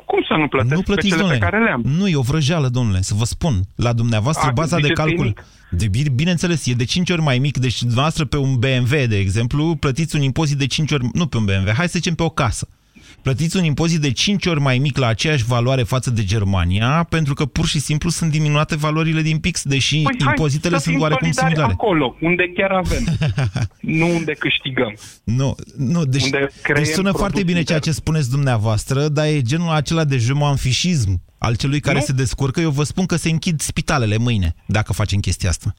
[0.05, 1.39] Cum să nu plătesc Nu plătiți, pe cele domnule.
[1.39, 1.81] pe care le-am?
[1.85, 3.61] Nu, e o vrăjeală, domnule, să vă spun.
[3.75, 5.25] La dumneavoastră, A, baza de ziceți că e calcul...
[5.25, 5.43] mic.
[5.71, 7.57] De, bine- bineînțeles, e de 5 ori mai mic.
[7.57, 11.05] Deci, dumneavoastră, pe un BMW, de exemplu, plătiți un impozit de 5 ori...
[11.13, 12.67] Nu pe un BMW, hai să zicem pe o casă.
[13.21, 17.33] Plătiți un impozit de 5 ori mai mic la aceeași valoare față de Germania, pentru
[17.33, 20.93] că pur și simplu sunt diminuate valorile din PIX, deși Păi hai impozitele să sunt
[20.93, 21.73] fim oarecum solidari similare.
[21.73, 23.03] acolo, unde chiar avem,
[23.99, 24.97] nu unde câștigăm.
[25.23, 29.25] Nu, nu deci, Unde deci creăm sună produs foarte bine ceea ce spuneți dumneavoastră, dar
[29.25, 32.03] e genul acela de jumanfișism al celui care Nu.
[32.03, 32.59] se descurcă.
[32.59, 35.73] Eu vă spun că se închid spitalele mâine, dacă facem chestia asta.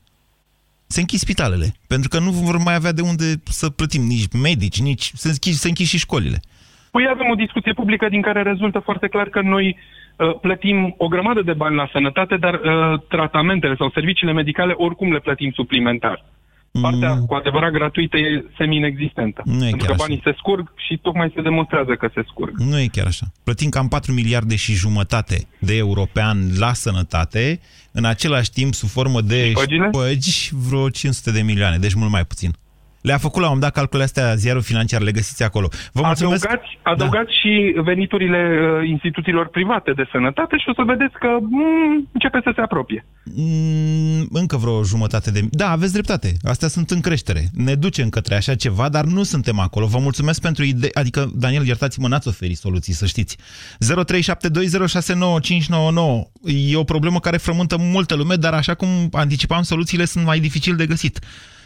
[0.86, 4.80] Se închid spitalele, pentru că nu vor mai avea de unde să plătim nici medici,
[4.80, 5.12] nici...
[5.14, 6.40] Se închid, se închid și școlile.
[6.94, 11.08] Păi avem o discuție publică din care rezultă foarte clar că noi uh, plătim o
[11.08, 16.24] grămadă de bani la sănătate, dar uh, tratamentele sau serviciile medicale oricum le plătim suplimentar.
[16.80, 19.42] Partea cu adevărat gratuită e semi-inexistentă.
[19.44, 19.52] Mm.
[19.52, 20.04] Nu e pentru chiar că așa.
[20.06, 22.58] banii se scurg și tocmai se demonstrează că se scurg.
[22.58, 23.26] Nu e chiar așa.
[23.44, 27.60] Plătim cam 4 miliarde și jumătate de euro pe an la sănătate,
[27.92, 29.88] în același timp, sub formă de Șpăgile?
[29.92, 32.50] șpăgi, vreo 500 de milioane, deci mult mai puțin.
[33.02, 35.68] Le-a făcut la un dat calculele astea, ziarul financiar, le găsiți acolo.
[35.92, 36.44] Vă mulțumesc.
[36.44, 37.32] Adăugați, adăugați da.
[37.40, 42.52] și veniturile uh, instituțiilor private de sănătate și o să vedeți că mm, începe să
[42.54, 43.04] se apropie.
[43.24, 45.40] Mm, încă vreo jumătate de...
[45.50, 46.32] Da, aveți dreptate.
[46.42, 47.42] Astea sunt în creștere.
[47.52, 49.86] Ne ducem către așa ceva, dar nu suntem acolo.
[49.86, 50.90] Vă mulțumesc pentru idee.
[50.94, 53.36] Adică, Daniel, iertați-mă, n-ați oferit soluții, să știți.
[53.36, 53.40] 0372069599.
[56.70, 60.76] E o problemă care frământă multă lume, dar așa cum anticipam, soluțiile sunt mai dificil
[60.76, 61.18] de găsit.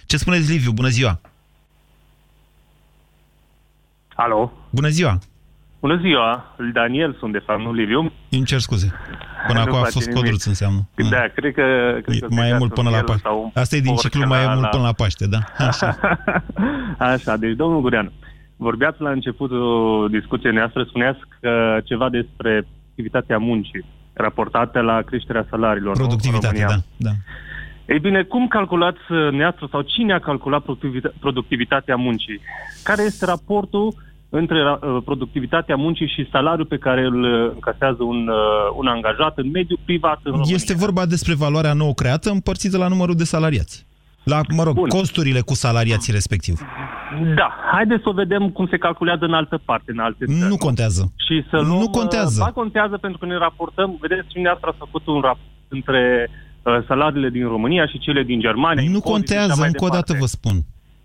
[0.06, 0.72] Ce spuneți, Liviu?
[0.72, 1.20] Bună ziua!
[4.14, 4.52] Alo.
[4.70, 5.18] Bună ziua!
[5.80, 8.12] Bună ziua, Daniel sunt de fapt, nu Liviu.
[8.30, 8.92] Îmi cer scuze.
[9.46, 10.20] Până Nu acum a face fost nimic.
[10.22, 10.88] codruț înseamnă.
[11.10, 11.62] Da, cred că...
[12.02, 13.28] Cred că mai e mult până la Paște.
[13.28, 13.58] Paște.
[13.60, 15.38] Asta e din ciclu, mai e mult până la Paște, da?
[15.68, 15.98] Așa.
[16.98, 18.12] Așa, deci domnul Gurean,
[18.56, 25.96] vorbeați la începutul discuției noastre, spuneați că ceva despre activitatea muncii raportată la creșterea salariilor.
[25.96, 26.84] nu, în Productivitate, România.
[26.96, 27.08] da.
[27.10, 27.14] da.
[27.86, 32.40] Ei bine, cum calculați uh, neastră sau cine a calculat productivita- productivitatea muncii?
[32.82, 33.94] Care este raportul
[34.28, 38.36] între uh, productivitatea muncii și salariul pe care îl uh, încasează un, uh,
[38.76, 40.54] un angajat în mediul privat în România?
[40.54, 43.86] Este vorba despre valoarea nouă creată împărțită la numărul de salariați.
[44.22, 44.88] La, mă rog, Bun.
[44.88, 46.60] costurile cu salariații respectiv.
[47.34, 50.48] Da, haideți să o vedem cum se calculează în altă parte, în alte țări.
[50.48, 51.12] Nu contează.
[51.26, 52.42] Și să luăm, Nu contează.
[52.44, 56.45] Ba contează pentru că ne raportăm, vedeți, dumneavoastră ați făcut un raport între uh,
[56.86, 58.82] salariile din România și cele din Germania.
[58.82, 60.12] Nu impozite și așa contează, mai încă o departe.
[60.12, 60.56] dată vă spun.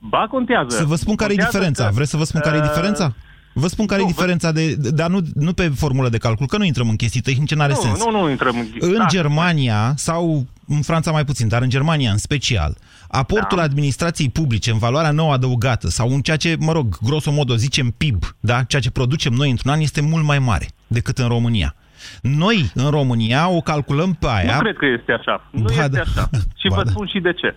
[0.09, 0.75] Ba contează.
[0.75, 1.85] Să vă spun care e Contează diferența.
[1.85, 3.13] că, Vreți să vă spun care e uh, diferența?
[3.53, 6.63] Vă spun care e diferența, de, dar nu, nu pe formulă de calcul, că nu
[6.63, 8.05] intrăm în chestii tehnice, n-are Nu, sens.
[8.05, 8.67] nu, nu intrăm în...
[8.79, 9.05] În Da.
[9.09, 13.63] Germania, sau în Franța mai puțin, dar în Germania în special, aportul Da.
[13.63, 18.23] administrației publice în valoarea nouă adăugată, sau în ceea ce, mă rog, grosomodo zicem PIB,
[18.39, 18.63] da?
[18.63, 21.75] ceea ce producem noi într-un an, este mult mai mare decât în România.
[22.21, 24.53] Noi, în România, o calculăm pe aia...
[24.55, 25.47] Nu cred că este așa.
[25.51, 26.01] Nu Ba este da.
[26.01, 26.29] așa.
[26.61, 26.89] Și Ba vă da.
[26.89, 27.55] spun și de ce.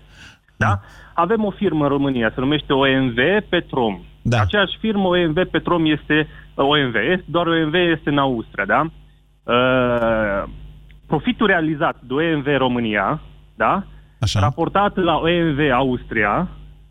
[0.57, 0.81] Da?
[1.15, 3.17] Avem o firmă în România, se numește OMV
[3.49, 4.01] Petrom.
[4.23, 4.41] Da.
[4.41, 8.81] Aceeași firmă OMV Petrom este OMV, este- doar OMV este în Austria, da?
[9.43, 10.51] Uh,
[11.07, 13.21] profitul realizat de OMV România,
[13.55, 13.85] da?
[14.21, 14.41] Așa.
[14.41, 16.49] Raportat la OMV Austria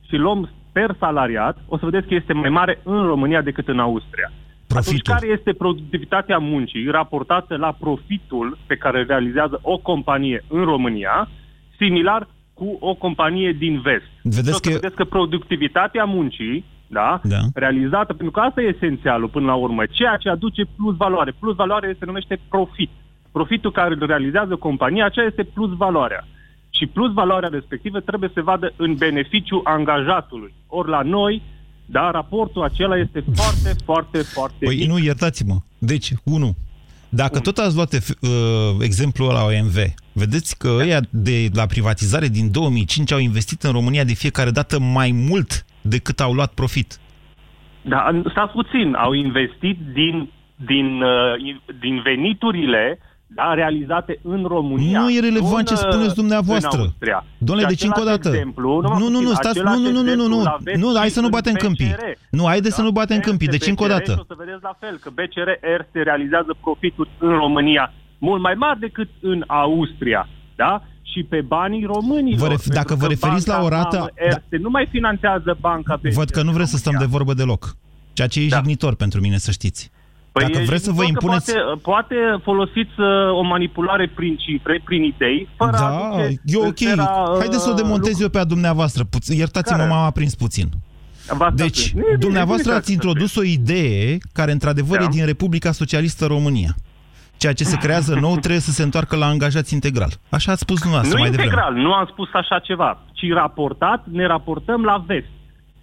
[0.07, 3.79] și luăm per salariat, o să vedeți că este mai mare în România decât în
[3.79, 4.31] Austria.
[4.77, 10.63] Atunci, care este productivitatea muncii raportată la profitul pe care îl realizează o companie în
[10.63, 11.29] România,
[11.77, 14.05] similar cu o companie din vest?
[14.23, 17.38] Vedeți Și o să că- vedeți că productivitatea muncii, da, Da.
[17.53, 21.33] realizată, pentru că asta e esențialul până la urmă, ceea ce aduce plus valoare.
[21.39, 22.89] Plus valoare se numește profit.
[23.31, 26.27] Profitul care îl realizează compania, aceea este plus valoarea.
[26.69, 30.53] Și plus valoarea respectivă trebuie să se vadă în beneficiu angajatului.
[30.67, 31.41] Ori la noi,
[31.86, 34.88] da, raportul acela este foarte, foarte, foarte Păi mic.
[34.88, 35.56] nu, iertați-mă.
[35.78, 36.56] Deci, unu,
[37.10, 38.00] dacă tot ați luat uh,
[38.80, 39.76] exemplul ăla OMV,
[40.13, 44.80] vedeți că ăia de la privatizare din 2005 au investit în România de fiecare dată
[44.80, 47.00] mai mult decât au luat profit.
[47.82, 53.00] Da, stați puțin, au investit din, din, uh, din veniturile
[53.36, 55.00] da, realizate în România.
[55.00, 56.78] Nu e relevant în, ce uh, spuneți dumneavoastră.
[56.80, 57.26] În Austria.
[57.38, 58.36] Domnule, Și deci încă o același dată.
[58.36, 60.80] Exemplu, Nu, nu, nu, puțin, stați, același nu, nu, nu, nu, exemplu nu, îl aveți
[60.80, 61.91] nu, hai și să nu în batem câmpii.
[61.93, 62.04] BCR.
[62.30, 64.12] Nu, haideți să nu batem Erste, câmpii, deci încă o BCR, dată.
[64.12, 68.54] și O să vedeți la fel, că BCR Erste realizează profituri în România mult mai
[68.54, 70.28] mari decât în Austria.
[70.56, 70.82] Da?
[71.12, 72.39] Și pe banii românilor.
[72.48, 74.88] Vă ref- pentru dacă vă că referiți la banca o rată- mamă Erste nu mai
[74.91, 76.13] finanțează banca BCR.
[76.13, 77.76] Văd că nu vreți să stăm de vorbă deloc.
[78.13, 79.91] Ceea ce e jignitor pentru mine, să știți.
[80.34, 81.54] Dacă Păi e vreți să vă jignitor că impuneți...
[81.54, 83.08] Poate, poate folosiți uh,
[83.39, 86.78] o manipulare prin cifre, prin idei, fără a Da, aduce e în ok.
[86.78, 89.04] sfera, uh, Haideți să o demontez eu pe a dumneavoastră.
[89.04, 89.89] Puț- Iertați-mă, Care?
[89.89, 90.69] m-am aprins puțin.
[91.38, 91.93] V-ați Deci, aprins.
[91.93, 95.04] Nu e bine, dumneavoastră bine ați introdus o idee care, într-adevăr, Da.
[95.04, 96.76] e din Republica Socialistă România.
[97.38, 100.10] Ceea ce se creează nou trebuie să se întoarcă la angajați integral.
[100.30, 101.88] Așa ați spus dumneavoastră Nu mai integral, devreme.
[101.88, 105.28] nu am spus așa ceva, ci raportat, ne raportăm la vest.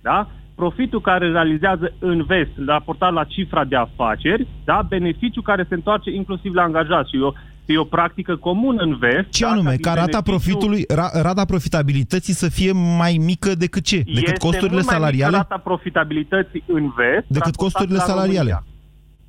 [0.01, 0.29] Da?
[0.61, 6.11] Profitul care realizează în vest, raportat la cifra de afaceri, da, beneficiul care se întoarce
[6.11, 7.07] inclusiv la angajat.
[7.07, 7.35] Și eu,
[7.67, 9.29] e o practică comună în vest.
[9.31, 9.71] Ce da, anume?
[9.71, 13.97] din Ca rata beneficiu- profitului, ra, rata profitabilității să fie mai mică decât ce?
[13.97, 15.37] Decât este costurile mult mai mică salariale?
[15.37, 18.51] rata profitabilității în vest Decât raportat costurile la salariale?
[18.51, 18.65] România.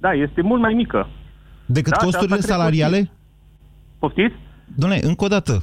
[0.04, 1.00] Da, este mult mai mică.
[1.66, 3.12] Decât Da, și costurile asta trebuie salariale?
[4.00, 4.36] Poftiți?
[4.82, 5.54] Doamne, încă o dată.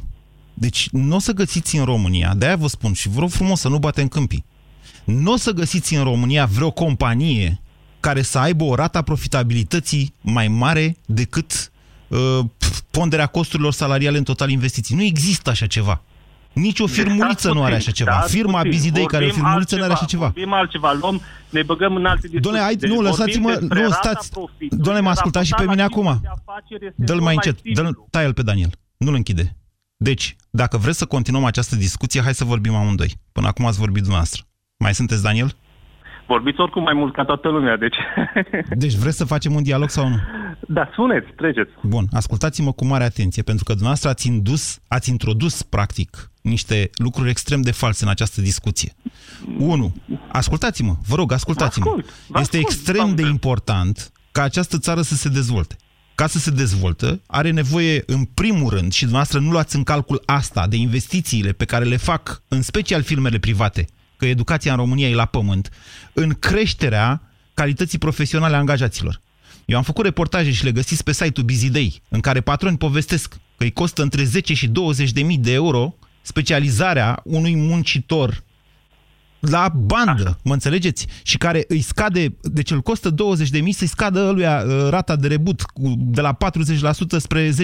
[0.54, 3.68] Deci nu o să găsiți în România, de-aia vă spun și vă rog frumos să
[3.68, 4.44] nu batem câmpii.
[5.08, 7.60] Nu o să găsiți în România vreo companie
[8.00, 11.72] care să aibă o rata profitabilității mai mare decât
[12.08, 12.38] uh,
[12.90, 14.96] ponderea costurilor salariale în total investiții.
[14.96, 16.02] Nu există așa ceva.
[16.52, 18.12] Nici o firmuliță nu are așa ceva.
[18.12, 18.70] Stați Firma puțin.
[18.70, 20.32] Bizidei, care e o Vorbim firmuliță, nu are așa altceva, ceva.
[20.34, 22.40] Vorbim altceva, luăm, ne băgăm în alte discuții.
[22.40, 24.30] Doamne, hai, Deci nu, vorbim lăsați-mă, despre nu, rata stați.
[24.30, 26.20] profitului Doamne, mă ascultați și pe raportat mine la acum.
[26.20, 27.82] cifra de afaceri, este Dă-l mult mai încet, simplu.
[27.82, 28.70] dă taie-l pe Daniel.
[28.96, 29.56] Nu-l închide.
[29.96, 33.14] Deci, dacă vreți să continuăm această discuție, hai să vorbim amândoi.
[33.32, 34.47] Până acum ați vorbit dumneavoastră.
[34.84, 35.52] Mai sunteți, Daniel?
[36.26, 37.96] Vorbiți oricum mai mult ca toată lumea, deci...
[38.84, 40.16] Deci vreți să facem un dialog sau nu?
[40.68, 41.70] da, spuneți, treceți.
[41.82, 47.30] Bun, ascultați-mă cu mare atenție, pentru că dumneavoastră ați, indus, ați introdus, practic, niște lucruri
[47.30, 48.92] extrem de false în această discuție.
[49.58, 49.94] Unu,
[50.32, 51.84] ascultați-mă, vă rog, ascultați-mă.
[51.84, 55.76] Vă ascult, vă este ascult, extrem de important ca această țară să se dezvolte.
[56.14, 60.22] Ca să se dezvoltă, are nevoie, în primul rând, și dumneavoastră nu luați în calcul
[60.26, 63.86] asta, de investițiile pe care le fac, în special firmele private,
[64.18, 65.70] că educația în România e la pământ,
[66.12, 67.22] în creșterea
[67.54, 69.20] calității profesionale a angajaților.
[69.64, 73.64] Eu am făcut reportaje și le găsiți pe site-ul Bizidei, în care patroni povestesc că
[73.64, 78.42] îi costă între 10 și 20 de mii de euro specializarea unui muncitor
[79.40, 81.06] la bandă, mă înțelegeți?
[81.22, 85.16] Și care îi scade, deci îl costă 20 de mii să-i scadă ăluia uh, rata
[85.16, 87.54] de rebut cu, de la 40% spre 10%.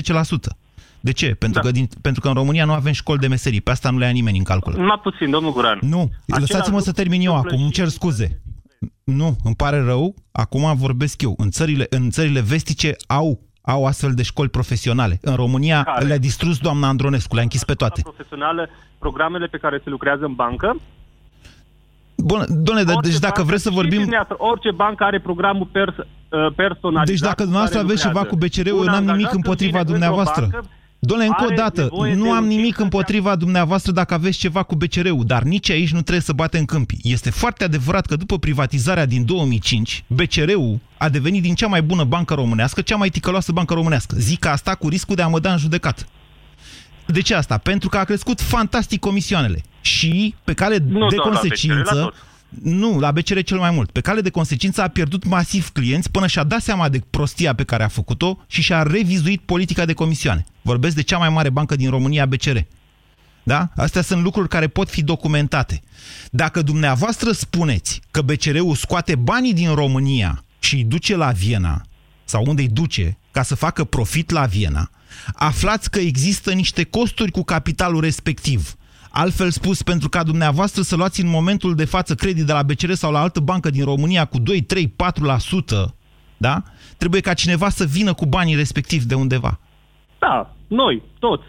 [1.04, 1.34] De ce?
[1.34, 1.66] Pentru, da.
[1.66, 3.60] că din, pentru că în România nu avem școli de meserii.
[3.60, 4.72] Pe asta nu le ia nimeni în calcul.
[4.76, 5.78] Numai puțin, domnul Guran.
[5.80, 8.42] Nu, lăsați-mă să termin eu acum, îmi cer scuze.
[9.04, 11.34] Nu, îmi pare rău, acum vorbesc eu.
[11.36, 15.18] În țările, în țările vestice au au astfel de școli profesionale.
[15.22, 16.04] În România Care?
[16.04, 18.00] le-a distrus doamna Andronescu, le-a închis pe toate.
[18.02, 20.76] Profesională, programele pe care se lucrează în bancă.
[22.16, 24.00] Bun, doamne, dar- Orice deci dacă bancă, vreți să știți vorbim...
[24.00, 26.06] dumneavoastră, Orice bancă are programul pers, uh,
[26.56, 27.06] personalizat.
[27.06, 28.38] Deci dacă cu dumneavoastră care aveți ceva lucrează.
[28.38, 30.44] cu BCR-ul, eu Un n-am nimic angajat împotriva când vine dumneavoastră.
[30.44, 30.70] într-o bancă,
[31.04, 34.14] Doamne, încă o are dată, nevoie nu de am un nimic timp împotriva dumneavoastră dacă
[34.14, 37.00] aveți ceva cu BCR-ul, dar nici aici nu trebuie să batem câmpii.
[37.02, 42.04] Este foarte adevărat că după privatizarea din 2005, BCR-ul a devenit din cea mai bună
[42.04, 44.16] bancă românească, cea mai ticăloasă bancă românească.
[44.18, 46.02] Zic asta cu riscul de a mă da în judecată.
[47.06, 47.58] De ce asta?
[47.58, 52.14] Pentru că a crescut fantastic comisioanele și pe cale Nu de doar la consecință...
[52.54, 52.80] BCR, la tot.
[52.80, 53.90] Nu, la BCR cel mai mult.
[53.90, 57.64] Pe cale de consecință a pierdut masiv clienți până și-a dat seama de prostia pe
[57.64, 60.44] care a făcut-o și și-a revizuit politica de comisioane.
[60.62, 62.56] Vorbesc de cea mai mare bancă din România, BCR.
[63.42, 63.68] Da?
[63.76, 65.82] Astea sunt lucruri care pot fi documentate.
[66.30, 71.82] Dacă dumneavoastră spuneți că BCR-ul scoate banii din România și îi duce la Viena,
[72.24, 74.90] sau unde îi duce, ca să facă profit la Viena,
[75.34, 78.76] aflați că există niște costuri cu capitalul respectiv.
[79.16, 82.92] Altfel spus, pentru ca dumneavoastră să luați în momentul de față credit de la BCR
[82.92, 84.92] sau la altă bancă din România cu 2, 3, 4%,
[86.36, 86.62] da?
[86.96, 89.60] Trebuie ca cineva să vină cu banii respectivi de undeva.
[90.18, 91.44] Da, noi, toți.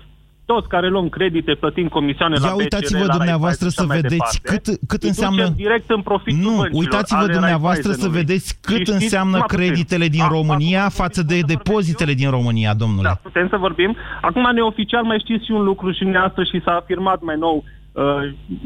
[0.45, 3.87] Toți care luăm credite, plătim comisioane la Ia BCR, uitați-vă la dumneavoastră Raiffeisen să și
[3.91, 4.71] așa mai vedeți departe.
[4.71, 5.41] cât, cât Îi înseamnă...
[5.41, 8.21] ducem direct în profitul Nu, băncilor, uitați-vă ale dumneavoastră să Raiffeisenului.
[8.21, 9.59] vedeți cât Și știți, înseamnă numai puțin.
[9.59, 13.07] creditele din Acum, România față de depozitele din România, domnule.
[13.07, 13.91] Da, putem să vorbim.
[14.21, 17.57] Acum, neoficial, mai știți și un lucru și dumneavoastră și s-a afirmat mai nou
[17.91, 18.21] uh,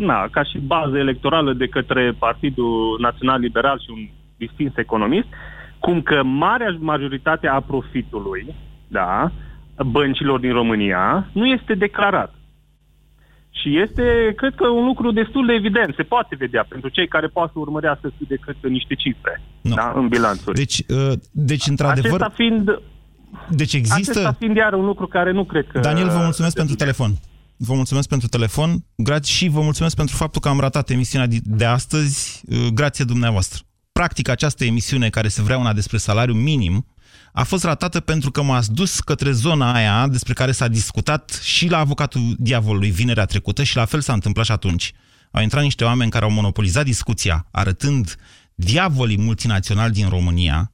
[0.10, 4.02] na, ca și bază electorală de către Partidul Național Liberal și un
[4.38, 5.28] distins economist,
[5.80, 8.56] cum că marea majoritate a profitului,
[8.88, 9.32] da,
[9.84, 12.34] băncilor din România, nu este declarat.
[13.50, 15.94] Și este, cred că, un lucru destul de evident.
[15.96, 19.76] Se poate vedea pentru cei care poate să urmărească cât de cât niște cifre Nu.
[19.76, 20.56] da, în bilanțuri.
[20.56, 22.22] Deci, uh, deci într-adevăr...
[22.22, 22.82] Acesta fiind,
[23.50, 24.12] Deci există...
[24.12, 25.80] acesta fiind iar un lucru care nu cred că...
[25.80, 27.12] Daniel, vă mulțumesc pentru telefon.
[27.58, 31.40] Vă mulțumesc pentru telefon grație și vă mulțumesc pentru faptul că am ratat emisiunea de-
[31.44, 33.64] de astăzi, uh, grație dumneavoastră.
[33.92, 36.86] Practic, această emisiune care se vrea una despre salariu minim
[37.34, 41.68] a fost ratată pentru că m-ați dus către zona aia despre care s-a discutat și
[41.68, 44.94] la avocatul diavolului vinerea trecută și la fel s-a întâmplat și atunci.
[45.32, 48.16] Au intrat niște oameni care au monopolizat discuția, arătând
[48.56, 50.74] diavolii multinaționali din România,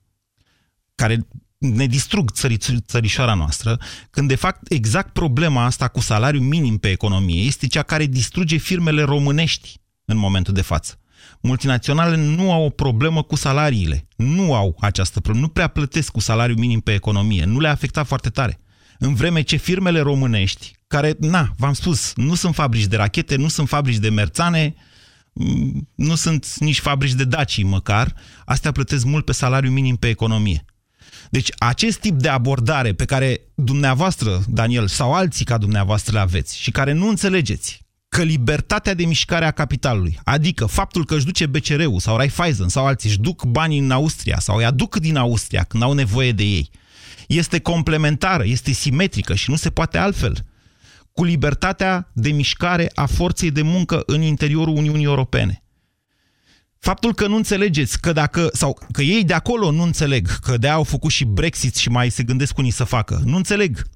[0.96, 1.28] care
[1.58, 3.80] ne distrug țări, țărișoara noastră,
[4.10, 8.58] când de fapt exact problema asta cu salariu minim pe economie este cea care distruge
[8.58, 11.00] firmele românești în momentul de față.
[11.46, 14.08] Multinaționale nu au o problemă cu salariile.
[14.16, 15.46] Nu au această problemă.
[15.46, 17.46] Nu prea plătesc cu salariu minim pe economie.
[17.46, 18.60] Nu le-a afectat foarte tare.
[19.00, 23.48] În vreme ce firmele românești, care, na, v-am spus, nu sunt fabrici de rachete, nu
[23.48, 24.76] sunt fabrici de merțane,
[25.34, 28.14] mm, nu sunt nici fabrici de dacii măcar,
[28.46, 30.66] astea plătesc mult pe salariu minim pe economie.
[31.30, 36.58] Deci acest tip de abordare pe care dumneavoastră, Daniel, sau alții ca dumneavoastră le aveți
[36.58, 37.85] și care nu înțelegeți
[38.16, 42.86] că libertatea de mișcare a capitalului, adică faptul că își duce BCR-ul sau Raiffeisen sau
[42.86, 46.44] alții își duc banii în Austria sau îi aduc din Austria când au nevoie de
[46.44, 46.70] ei,
[47.28, 50.46] este complementară, este simetrică și nu se poate altfel
[51.12, 55.64] cu libertatea de mișcare a forței de muncă în interiorul Uniunii Europene.
[56.80, 60.68] Faptul că nu înțelegeți că dacă, sau că ei de acolo nu înțeleg, că de
[60.68, 63.88] au făcut și Brexit și mai se gândesc unii să facă, nu înțeleg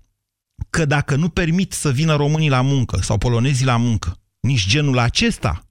[0.69, 4.97] că dacă nu permit să vină românii la muncă sau polonezii la muncă, nici genul
[4.97, 5.63] acesta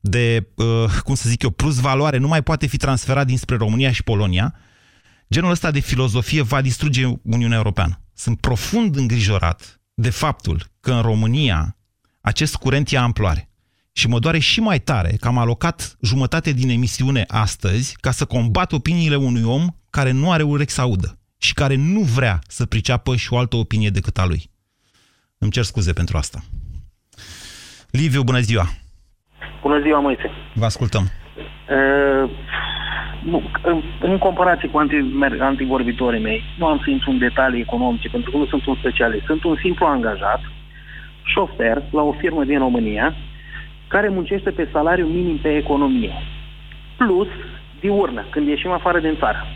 [0.00, 3.92] de, uh, cum să zic eu, plus valoare nu mai poate fi transferat dinspre România
[3.92, 4.54] și Polonia,
[5.30, 8.00] genul ăsta de filozofie va distruge Uniunea Europeană.
[8.14, 11.76] Sunt profund îngrijorat de faptul că în România
[12.20, 13.48] acest curent ia amploare.
[13.92, 18.24] Și mă doare și mai tare că am alocat jumătate din emisiune astăzi ca să
[18.24, 22.66] combat opiniile unui om care nu are urechi să audă și care nu vrea să
[22.66, 24.42] priceapă și o altă opinie decât a lui.
[25.38, 26.38] Îmi cer scuze pentru asta.
[27.90, 28.66] Liviu, bună ziua!
[29.62, 30.30] Bună ziua, Moise.
[30.54, 31.04] Vă ascultăm.
[31.04, 32.30] Uh,
[33.24, 34.96] nu, în, în comparație cu anti,
[35.40, 39.24] antivorbitorii mei, nu am să intru în detalii economice, pentru că nu sunt un specialist.
[39.24, 40.40] Sunt un simplu angajat,
[41.24, 43.14] șofer, la o firmă din România,
[43.88, 46.14] care muncește pe salariu minim pe economie.
[46.96, 47.28] Plus
[47.80, 49.46] diurnă, când ieșim afară din țară.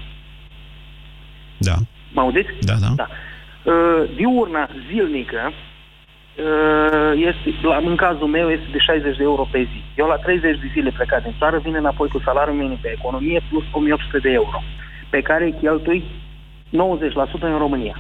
[1.59, 1.75] Da.
[2.13, 2.53] Mă auziți?
[2.61, 2.91] Da, da.
[2.97, 3.09] da.
[3.73, 9.61] Uh, diurna zilnică uh, este, la, în cazul meu este de 60 de euro pe
[9.71, 9.81] zi.
[10.01, 13.43] Eu la 30 de zile plecat din țară vin înapoi cu salariul minim pe economie
[13.49, 14.63] plus 1800 de euro,
[15.11, 16.05] pe care îi cheltui
[16.69, 16.71] 90%
[17.41, 17.97] în România.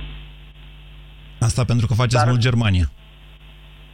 [1.41, 2.87] Asta pentru că faceți Dar- mult Germania.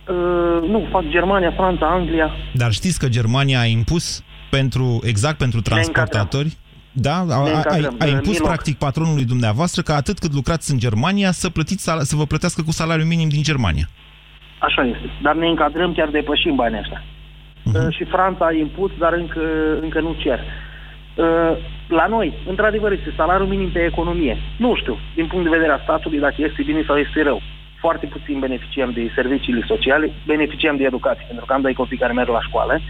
[0.09, 2.31] Uh, nu, fac Germania, Franța, Anglia.
[2.53, 6.57] Dar știți că Germania a impus pentru, exact pentru transportatori,
[6.97, 7.97] da, a, a, a, încadrăm.
[7.99, 8.47] a impus Miloc.
[8.47, 12.63] practic patronului dumneavoastră că atât cât lucrați în Germania să, plătiți, sal- să vă plătească
[12.63, 13.87] cu salariul minim din Germania.
[14.59, 15.11] Așa este.
[15.23, 17.03] Dar ne încadrăm, chiar depășim banii ăștia.
[17.65, 19.41] Uh, și Franța a impus, dar încă,
[19.81, 20.41] încă nu cer.
[21.15, 21.53] Uh,
[21.89, 24.37] la noi, într-adevăr, este salariul minim pe economie.
[24.57, 27.41] Nu știu, din punct de vedere a statului, dacă este bine sau este rău.
[27.81, 32.13] Foarte puțin beneficiem de serviciile sociale, beneficiem de educație, pentru că am doi copii care
[32.13, 32.81] merg la școală.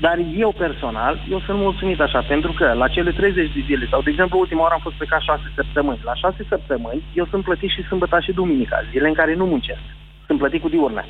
[0.00, 4.02] Dar eu personal, eu sunt mulțumit așa, pentru că la cele 30 de zile, sau
[4.02, 6.00] de exemplu ultima oară am fost plecat 6 săptămâni.
[6.04, 9.84] La 6 săptămâni eu sunt plătit și sâmbătă și duminica, zile în care nu muncesc.
[10.26, 11.04] Sunt plătit cu diurnă.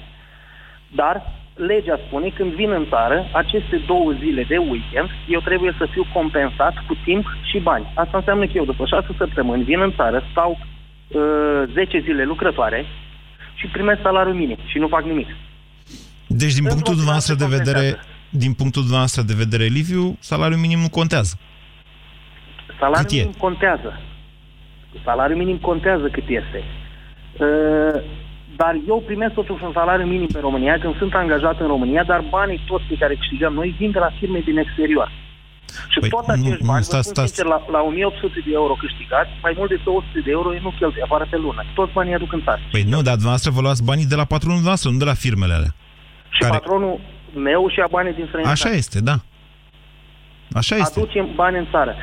[0.94, 1.14] Dar
[1.54, 6.04] legea spune când vin în țară, aceste două zile de weekend, eu trebuie să fiu
[6.12, 7.92] compensat cu timp și bani.
[7.94, 12.86] Asta înseamnă că eu după 6 săptămâni vin în țară, stau uh, 10 zile lucrătoare
[13.54, 15.28] și primesc salariul minim și nu fac nimic.
[16.26, 18.17] Deci, din În punctul continuare dumneavoastră de se vedere, compensează.
[18.30, 21.38] Din punctul dumneavoastră de vedere, Liviu, salariul minim nu contează.
[22.78, 23.20] Salariul Cât e?
[23.20, 24.00] minim contează.
[25.04, 26.60] Salariul minim contează cât este.
[27.44, 28.00] Uh,
[28.56, 32.24] dar eu primesc totuși un salariu minim pe România când sunt angajat în România, dar
[32.30, 35.08] banii toți pe care câștigăm noi vin de la firme din exterior.
[35.88, 37.34] Și Păi, tot nu, acești nu, bani, vă stați, spun stați.
[37.34, 40.72] sincer, la, la 1800 de euro câștigați, mai mult de 200 de euro ei nu
[40.78, 41.60] cheltuie afară pe lună.
[41.74, 42.60] Toți banii aduc în țară.
[42.70, 45.54] Păi nu, dar dumneavoastră vă luați banii de la patronul dumneavoastră, nu de la firmele
[45.58, 45.72] alea.
[46.36, 46.94] Și patronul
[47.38, 48.66] meu și a banii din străinătate.
[48.66, 49.16] Așa este, da.
[50.52, 51.00] Așa este.
[51.00, 51.94] Aducem bani în țară.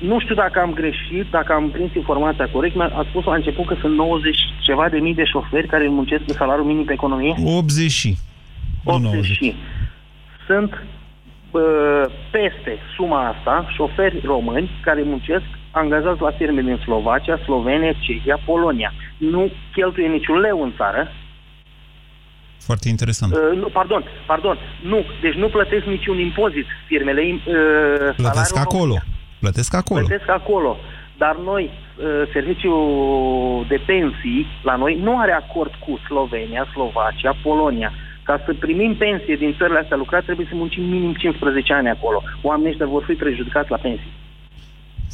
[0.00, 3.66] Nu știu dacă am greșit, dacă am prins informația corect, mi-a a spus la început
[3.66, 7.34] că sunt 90 ceva de mii de șoferi care muncesc pe salariul minim pe economie.
[7.44, 8.16] 80 și.
[8.84, 9.54] Nu 80 și.
[10.46, 10.72] Sunt
[11.50, 11.60] uh,
[12.30, 18.92] peste suma asta șoferi români care muncesc angajați la firme din Slovacia, Slovenia, Cehia, Polonia.
[19.16, 21.08] Nu cheltuie niciun leu în țară.
[22.68, 23.32] Foarte interesant.
[23.32, 24.58] Uh, nu, pardon, pardon.
[24.82, 27.22] Nu, deci nu plătesc niciun impozit firmele.
[27.22, 27.42] Uh,
[28.16, 28.96] Plătesc salariul acolo.
[29.38, 30.04] Plătesc acolo.
[30.06, 30.76] Plătesc acolo.
[31.16, 37.92] Dar noi, uh, serviciul de pensii, la noi, nu are acord cu Slovenia, Slovacia, Polonia.
[38.22, 42.22] Ca să primim pensie din țările astea lucrate, trebuie să muncim minim 15 ani acolo.
[42.42, 44.12] Oamenii ăștia vor fi prejudicați la pensii.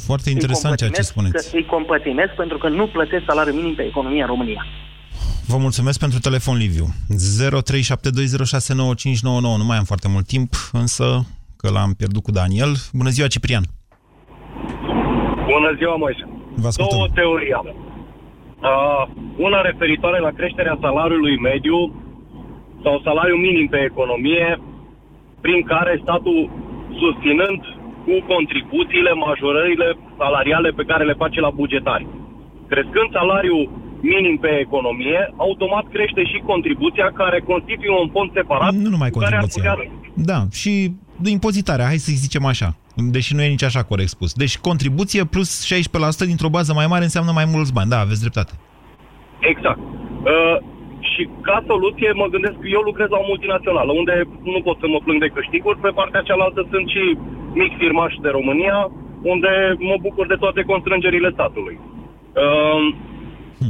[0.04, 1.50] Foarte interesant ceea ce Îi compătimesc spuneți.
[1.50, 4.66] Că, îi compătimesc pentru că nu plătesc salariul minim pe economia în România.
[5.46, 6.86] Vă mulțumesc pentru telefon, Liviu.
[6.86, 9.58] 0372069599.
[9.60, 12.72] Nu mai am foarte mult timp, însă că l-am pierdut cu Daniel.
[12.92, 13.64] Bună ziua, Ciprian.
[15.52, 16.24] Bună ziua, Moise.
[16.62, 16.98] Vă ascultăm.
[16.98, 17.66] Două teorii am.
[18.70, 19.02] Uh,
[19.46, 21.78] una referitoare la creșterea salariului mediu
[22.82, 24.60] sau salariul minim pe economie,
[25.40, 26.40] prin care statul,
[27.02, 27.60] susținând
[28.06, 29.88] cu contribuțiile, majorările
[30.20, 32.06] salariale pe care le face la bugetari.
[32.68, 33.64] Crescând salariul
[34.00, 39.18] minim pe economie, automat crește și contribuția care constituie un fond separat Nu numai cu
[39.18, 39.72] care ar contribuția.
[39.72, 40.72] putea Da, și
[41.24, 44.32] de impozitarea, hai să zicem așa, deși nu e nici așa corect spus.
[44.32, 45.50] Deci contribuție plus
[46.24, 47.90] 16% dintr-o bază mai mare înseamnă mai mulți bani.
[47.90, 48.52] Da, aveți dreptate.
[49.40, 49.78] Exact.
[49.78, 50.56] Uh,
[51.12, 54.14] și ca soluție mă gândesc că eu lucrez la o multinațională, unde
[54.54, 57.04] nu pot să mă plâng de câștiguri, pe partea cealaltă sunt și
[57.60, 58.78] mici firmași de România,
[59.32, 59.52] unde
[59.90, 61.76] mă bucur de toate constrângerile statului.
[62.44, 62.84] Uh,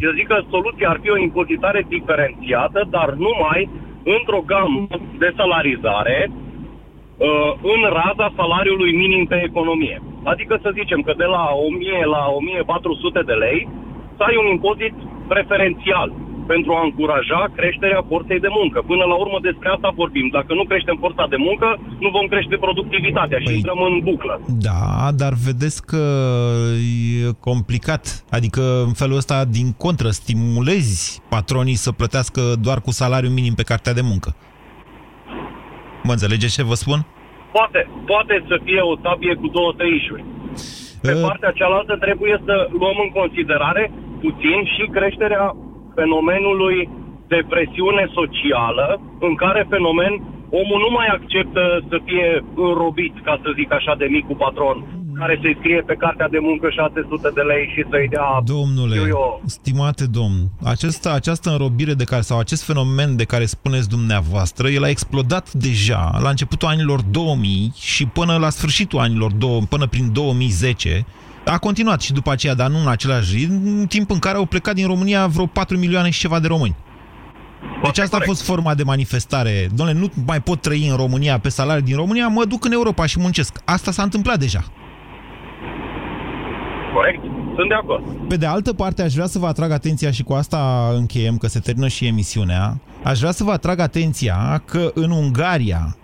[0.05, 3.71] eu zic că soluția ar fi o impozitare diferențiată, dar numai
[4.17, 4.87] într-o gamă
[5.19, 10.03] de salarizare uh, în raza salariului minim pe economie.
[10.25, 13.69] Adică să zicem că de la 1000 la 1400 de lei
[14.17, 14.95] să ai un impozit
[15.29, 16.13] preferențial
[16.53, 18.79] pentru a încuraja creșterea forței de muncă.
[18.93, 20.29] Până la urmă despre asta vorbim.
[20.39, 21.69] Dacă nu creștem forța de muncă,
[22.05, 24.35] nu vom crește productivitatea și intrăm în buclă.
[24.69, 26.03] Da, dar vedeți că
[27.21, 28.25] e complicat.
[28.31, 33.69] Adică în felul ăsta, din contră, stimulezi patronii să plătească doar cu salariu minim pe
[33.71, 34.31] cartea de muncă.
[36.07, 37.01] Mă înțelegeți ce vă spun?
[37.53, 40.25] Poate, poate să fie o sabie cu două tăișuri.
[41.03, 45.57] Pe partea cealaltă trebuie să luăm în considerare puțin și creșterea
[45.99, 46.79] fenomenului
[47.33, 48.87] de presiune socială,
[49.27, 50.13] în care fenomen
[50.63, 52.29] omul nu mai acceptă să fie
[52.67, 54.77] înrobit, ca să zic așa, de micul patron,
[55.21, 58.29] care să-i scrie pe cartea de muncă 600 de lei și să-i dea...
[58.45, 63.45] Domnule, știu eu, stimate domn, acesta, această înrobire de care, sau acest fenomen de care
[63.45, 69.33] spuneți dumneavoastră, el a explodat deja la începutul anilor 2000 și până la sfârșitul anilor
[69.33, 71.07] 2000, până prin 2010,
[71.53, 74.45] a continuat și după aceea, dar nu în același ritm, în timp în care au
[74.45, 76.77] plecat din România vreo 4 milioane și ceva de români.
[77.83, 79.69] Deci asta a fost forma de manifestare.
[79.75, 83.07] Domnule, nu mai pot trăi în România pe salarii din România, mă duc în Europa
[83.07, 83.61] și muncesc.
[83.65, 84.65] Asta s-a întâmplat deja.
[86.93, 87.23] corect?
[87.57, 88.29] Sunt de acord.
[88.29, 91.47] Pe de altă parte, aș vrea să vă atrag atenția și cu asta încheiem, că
[91.47, 92.81] se termină și emisiunea.
[93.03, 95.97] Aș vrea să vă atrag atenția că în Ungaria,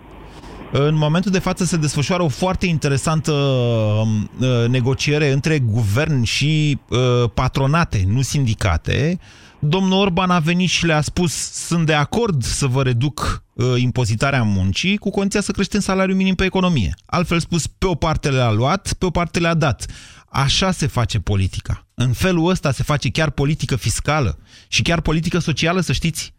[0.75, 7.29] în momentul de față se desfășoară o foarte interesantă uh, negociere între guvern și uh,
[7.33, 9.19] patronate, nu sindicate.
[9.59, 14.43] Domnul Orban a venit și le-a spus sunt de acord să vă reduc uh, impozitarea
[14.43, 16.95] muncii cu condiția să creștem salariul minim pe economie.
[17.05, 19.85] Altfel spus, pe o parte le-a luat, pe o parte le-a dat.
[20.29, 21.87] Așa se face politica.
[21.93, 26.33] În felul ăsta se face chiar politică fiscală și chiar politică socială, să știți.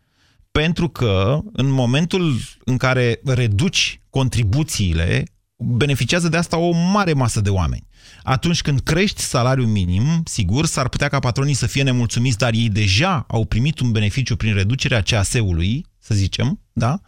[0.51, 5.25] Pentru că în momentul în care reduci contribuțiile,
[5.57, 7.87] beneficiază de asta o mare masă de oameni.
[8.23, 12.69] Atunci când crești salariul minim, sigur, s-ar putea ca patronii să fie nemulțumiți, dar ei
[12.69, 17.01] deja au primit un beneficiu prin reducerea CAS-ului, să zicem, da?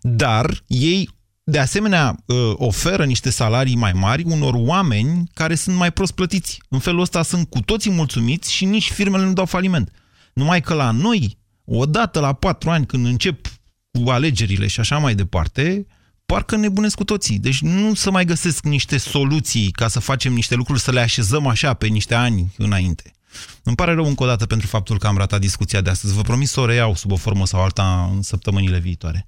[0.00, 1.10] Dar ei,
[1.44, 6.62] de asemenea, ă, oferă niște salarii mai mari unor oameni care sunt mai prost plătiți.
[6.68, 9.90] În felul ăsta sunt cu toții mulțumiți și nici firmele nu dau faliment.
[10.32, 13.46] Numai că la noi, odată la patru ani, când încep
[13.90, 15.86] cu alegerile și așa mai departe,
[16.34, 17.38] parcă nebunesc cu toții.
[17.38, 21.46] Deci nu să mai găsesc niște soluții ca să facem niște lucruri, să le așezăm
[21.46, 23.12] așa pe niște ani înainte.
[23.62, 26.14] Îmi pare rău încă o dată pentru faptul că am ratat discuția de astăzi.
[26.14, 29.24] Vă promis să o reiau sub o formă sau alta în săptămânile viitoare.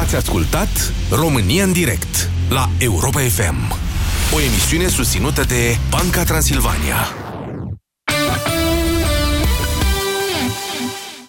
[0.00, 3.72] Ați ascultat România în direct la Europa FM.
[4.34, 7.31] O emisiune susținută de Banca Transilvania.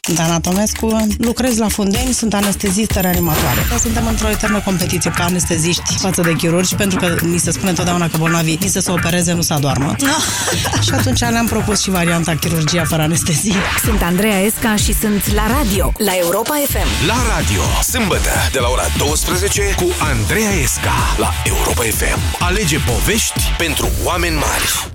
[0.07, 3.59] Sunt Ana Tomescu, lucrez la Fundeni, sunt anestezistă reanimatoare.
[3.79, 8.07] Suntem într-o eternă competiție ca anesteziști față de chirurgi, pentru că ni se spune întotdeauna
[8.07, 9.95] că bolnavii ni se să opereze, nu să adoarmă.
[10.85, 13.55] și atunci ne-am propus și varianta chirurgia fără anestezie.
[13.83, 17.07] Sunt Andreea Esca și sunt la radio, la Europa FM.
[17.07, 22.19] La radio, sâmbătă, de la ora 12 cu Andreea Esca la Europa FM.
[22.39, 24.91] Alege povești pentru oameni mari.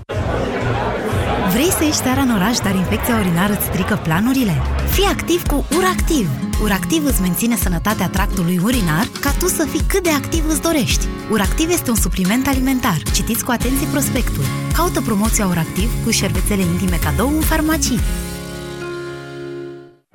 [1.50, 4.62] Vrei să ieși seara în oraș, dar infecția urinară îți strică planurile?
[4.98, 6.28] Fii activ cu URACTIV!
[6.62, 11.04] URACTIV îți menține sănătatea tractului urinar ca tu să fii cât de activ îți dorești.
[11.30, 13.02] URACTIV este un supliment alimentar.
[13.14, 14.44] Citiți cu atenție prospectul.
[14.72, 18.00] Caută promoția URACTIV cu șervețele intime cadou în farmacii.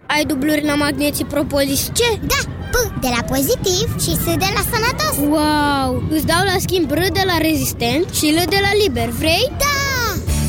[0.06, 2.20] Ai dubluri la magneții propolis ce?
[2.32, 6.04] Da, P de la pozitiv și S de la sănătos Wow!
[6.10, 9.52] Îți dau la schimb R de la rezistent și L de la liber, vrei?
[9.58, 9.73] Da!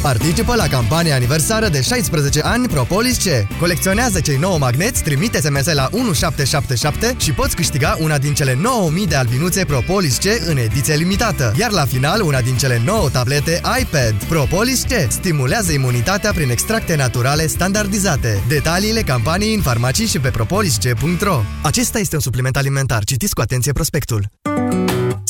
[0.05, 3.59] Participă la campania aniversară de 16 ani Propolis C.
[3.59, 9.07] Colecționează cei 9 magneți, trimite SMS la 1777 și poți câștiga una din cele 9000
[9.07, 11.55] de albinuțe Propolis C în ediție limitată.
[11.59, 14.15] Iar la final, una din cele 9 tablete iPad.
[14.29, 18.43] Propolis C stimulează imunitatea prin extracte naturale standardizate.
[18.49, 23.05] Detaliile campaniei în farmacii și pe propolisc.ro Acesta este un supliment alimentar.
[23.05, 24.29] Citiți cu atenție prospectul.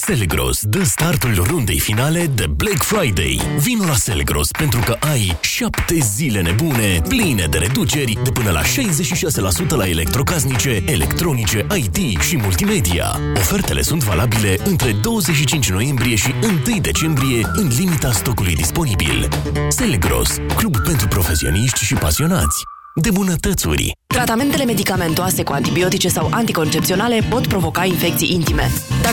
[0.06, 3.40] Selgros dă startul rundei finale de Black Friday.
[3.58, 8.62] Vino la Selgros pentru că ai 7 zile nebune, pline de reduceri de până la
[8.62, 13.20] 66% la electrocasnice, electronice, IT și multimedia.
[13.36, 16.34] Ofertele sunt valabile între 25 noiembrie și
[16.68, 19.28] 1 decembrie în limita stocului disponibil.
[19.68, 23.96] Selgros, club pentru profesioniști și pasionați de bunătățuri.
[24.06, 28.70] Tratamentele medicamentoase cu antibiotice sau anticoncepționale pot provoca infecții intime.
[29.02, 29.12] Dacă